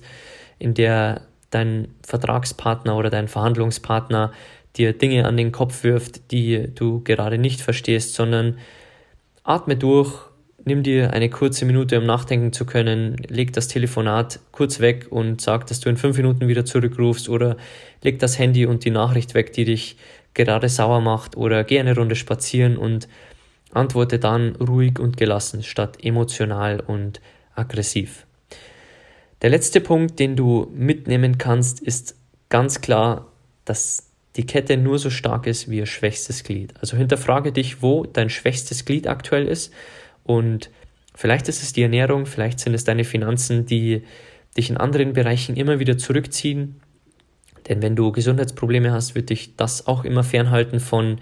in 0.58 0.74
der 0.74 1.22
dein 1.50 1.88
Vertragspartner 2.02 2.96
oder 2.96 3.10
dein 3.10 3.28
Verhandlungspartner 3.28 4.32
dir 4.76 4.92
Dinge 4.92 5.24
an 5.26 5.36
den 5.36 5.52
Kopf 5.52 5.84
wirft, 5.84 6.30
die 6.32 6.68
du 6.74 7.02
gerade 7.02 7.38
nicht 7.38 7.60
verstehst, 7.60 8.14
sondern 8.14 8.58
atme 9.42 9.76
durch, 9.76 10.12
nimm 10.64 10.82
dir 10.82 11.12
eine 11.12 11.30
kurze 11.30 11.64
Minute, 11.64 11.98
um 11.98 12.06
nachdenken 12.06 12.52
zu 12.52 12.66
können, 12.66 13.16
leg 13.28 13.52
das 13.52 13.68
Telefonat 13.68 14.40
kurz 14.50 14.80
weg 14.80 15.06
und 15.10 15.40
sag, 15.40 15.66
dass 15.68 15.80
du 15.80 15.88
in 15.88 15.96
fünf 15.96 16.16
Minuten 16.16 16.48
wieder 16.48 16.64
zurückrufst 16.64 17.28
oder 17.28 17.56
leg 18.02 18.18
das 18.18 18.38
Handy 18.38 18.66
und 18.66 18.84
die 18.84 18.90
Nachricht 18.90 19.34
weg, 19.34 19.52
die 19.52 19.64
dich 19.64 19.96
gerade 20.34 20.68
sauer 20.68 21.00
macht 21.00 21.36
oder 21.36 21.64
geh 21.64 21.78
eine 21.78 21.94
Runde 21.94 22.16
spazieren 22.16 22.76
und 22.76 23.08
antworte 23.76 24.18
dann 24.18 24.56
ruhig 24.56 24.98
und 24.98 25.16
gelassen 25.16 25.62
statt 25.62 25.98
emotional 26.02 26.80
und 26.80 27.20
aggressiv. 27.54 28.26
Der 29.42 29.50
letzte 29.50 29.80
Punkt, 29.80 30.18
den 30.18 30.34
du 30.36 30.70
mitnehmen 30.74 31.38
kannst, 31.38 31.80
ist 31.80 32.16
ganz 32.48 32.80
klar, 32.80 33.30
dass 33.64 34.10
die 34.36 34.46
Kette 34.46 34.76
nur 34.76 34.98
so 34.98 35.10
stark 35.10 35.46
ist 35.46 35.70
wie 35.70 35.78
ihr 35.78 35.86
schwächstes 35.86 36.44
Glied. 36.44 36.74
Also 36.80 36.96
hinterfrage 36.96 37.52
dich, 37.52 37.82
wo 37.82 38.04
dein 38.04 38.30
schwächstes 38.30 38.84
Glied 38.84 39.06
aktuell 39.06 39.46
ist 39.46 39.72
und 40.24 40.70
vielleicht 41.14 41.48
ist 41.48 41.62
es 41.62 41.72
die 41.72 41.82
Ernährung, 41.82 42.26
vielleicht 42.26 42.60
sind 42.60 42.74
es 42.74 42.84
deine 42.84 43.04
Finanzen, 43.04 43.66
die 43.66 44.02
dich 44.56 44.70
in 44.70 44.76
anderen 44.76 45.12
Bereichen 45.12 45.56
immer 45.56 45.78
wieder 45.78 45.98
zurückziehen. 45.98 46.80
Denn 47.68 47.82
wenn 47.82 47.96
du 47.96 48.12
Gesundheitsprobleme 48.12 48.92
hast, 48.92 49.14
wird 49.14 49.30
dich 49.30 49.56
das 49.56 49.86
auch 49.86 50.04
immer 50.04 50.22
fernhalten 50.22 50.80
von 50.80 51.18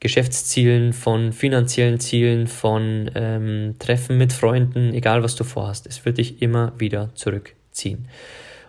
Geschäftszielen, 0.00 0.92
von 0.92 1.32
finanziellen 1.32 1.98
Zielen, 1.98 2.46
von 2.46 3.10
ähm, 3.14 3.74
Treffen 3.78 4.18
mit 4.18 4.32
Freunden, 4.32 4.92
egal 4.92 5.22
was 5.22 5.36
du 5.36 5.44
vorhast. 5.44 5.86
Es 5.86 6.04
wird 6.04 6.18
dich 6.18 6.42
immer 6.42 6.72
wieder 6.78 7.10
zurückziehen. 7.14 8.08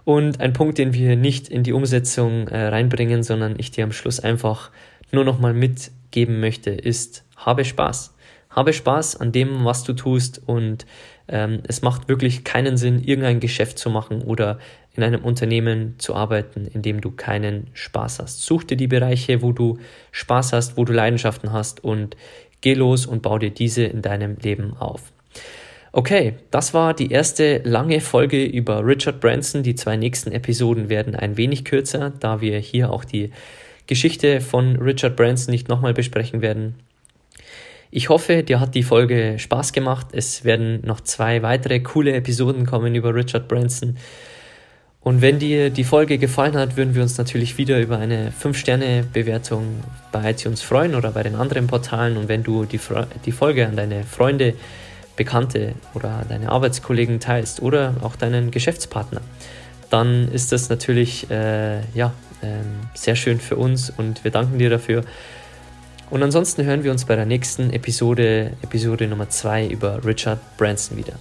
Und 0.05 0.39
ein 0.39 0.53
Punkt, 0.53 0.77
den 0.77 0.93
wir 0.93 1.17
nicht 1.17 1.49
in 1.49 1.63
die 1.63 1.73
Umsetzung 1.73 2.47
äh, 2.47 2.67
reinbringen, 2.67 3.23
sondern 3.23 3.55
ich 3.57 3.71
dir 3.71 3.83
am 3.83 3.91
Schluss 3.91 4.21
einfach 4.21 4.71
nur 5.11 5.25
nochmal 5.25 5.53
mitgeben 5.53 6.39
möchte, 6.39 6.69
ist, 6.71 7.25
habe 7.35 7.65
Spaß. 7.65 8.15
Habe 8.49 8.71
Spaß 8.71 9.17
an 9.17 9.33
dem, 9.33 9.65
was 9.65 9.83
du 9.83 9.93
tust 9.93 10.41
und 10.45 10.85
ähm, 11.27 11.61
es 11.67 11.81
macht 11.81 12.07
wirklich 12.07 12.43
keinen 12.43 12.77
Sinn, 12.77 13.03
irgendein 13.03 13.39
Geschäft 13.39 13.77
zu 13.79 13.89
machen 13.89 14.21
oder 14.21 14.59
in 14.95 15.03
einem 15.03 15.23
Unternehmen 15.23 15.95
zu 15.99 16.15
arbeiten, 16.15 16.65
in 16.65 16.81
dem 16.81 17.01
du 17.01 17.11
keinen 17.11 17.67
Spaß 17.73 18.19
hast. 18.19 18.43
Such 18.43 18.63
dir 18.63 18.77
die 18.77 18.87
Bereiche, 18.87 19.41
wo 19.41 19.51
du 19.51 19.77
Spaß 20.11 20.53
hast, 20.53 20.77
wo 20.77 20.85
du 20.85 20.93
Leidenschaften 20.93 21.51
hast 21.51 21.83
und 21.83 22.17
geh 22.61 22.73
los 22.73 23.05
und 23.05 23.21
bau 23.21 23.37
dir 23.37 23.51
diese 23.51 23.83
in 23.83 24.01
deinem 24.01 24.37
Leben 24.41 24.75
auf. 24.77 25.11
Okay, 25.91 26.35
das 26.51 26.73
war 26.73 26.93
die 26.93 27.11
erste 27.11 27.59
lange 27.63 28.01
Folge 28.01 28.43
über 28.43 28.85
Richard 28.85 29.19
Branson. 29.19 29.63
Die 29.63 29.75
zwei 29.75 29.97
nächsten 29.97 30.31
Episoden 30.31 30.89
werden 30.89 31.15
ein 31.15 31.37
wenig 31.37 31.65
kürzer, 31.65 32.11
da 32.19 32.41
wir 32.41 32.59
hier 32.59 32.91
auch 32.91 33.05
die 33.05 33.31
Geschichte 33.87 34.41
von 34.41 34.75
Richard 34.75 35.15
Branson 35.15 35.51
nicht 35.51 35.69
nochmal 35.69 35.93
besprechen 35.93 36.41
werden. 36.41 36.75
Ich 37.89 38.09
hoffe, 38.09 38.43
dir 38.43 38.59
hat 38.59 38.75
die 38.75 38.83
Folge 38.83 39.39
Spaß 39.39 39.71
gemacht. 39.71 40.07
Es 40.11 40.43
werden 40.43 40.81
noch 40.85 41.01
zwei 41.01 41.41
weitere 41.41 41.79
coole 41.79 42.13
Episoden 42.13 42.65
kommen 42.65 42.95
über 42.95 43.15
Richard 43.15 43.47
Branson. 43.47 43.97
Und 44.99 45.21
wenn 45.21 45.39
dir 45.39 45.69
die 45.69 45.85
Folge 45.85 46.17
gefallen 46.17 46.57
hat, 46.57 46.75
würden 46.75 46.93
wir 46.93 47.01
uns 47.01 47.17
natürlich 47.17 47.57
wieder 47.57 47.79
über 47.79 47.97
eine 47.97 48.31
5-Sterne-Bewertung 48.31 49.81
bei 50.11 50.31
iTunes 50.31 50.61
freuen 50.61 50.95
oder 50.95 51.11
bei 51.11 51.23
den 51.23 51.35
anderen 51.35 51.67
Portalen. 51.67 52.17
Und 52.17 52.27
wenn 52.27 52.43
du 52.43 52.65
die, 52.65 52.79
die 53.25 53.31
Folge 53.31 53.65
an 53.65 53.77
deine 53.77 54.03
Freunde, 54.03 54.53
Bekannte 55.15 55.73
oder 55.93 56.25
deine 56.27 56.49
Arbeitskollegen 56.49 57.21
teilst 57.21 57.61
oder 57.61 57.95
auch 58.01 58.17
deinen 58.17 58.51
Geschäftspartner, 58.51 59.21
dann 59.89 60.27
ist 60.31 60.51
das 60.51 60.69
natürlich 60.69 61.31
äh, 61.31 61.79
ja, 61.93 62.13
äh, 62.41 62.47
sehr 62.93 63.15
schön 63.15 63.39
für 63.39 63.55
uns 63.55 63.89
und 63.89 64.23
wir 64.23 64.31
danken 64.31 64.59
dir 64.59 64.69
dafür. 64.69 65.03
Und 66.09 66.23
ansonsten 66.23 66.63
hören 66.63 66.83
wir 66.83 66.91
uns 66.91 67.05
bei 67.05 67.15
der 67.15 67.25
nächsten 67.25 67.69
Episode, 67.71 68.53
Episode 68.61 69.07
Nummer 69.07 69.29
2 69.29 69.67
über 69.67 70.05
Richard 70.05 70.39
Branson 70.57 70.97
wieder. 70.97 71.13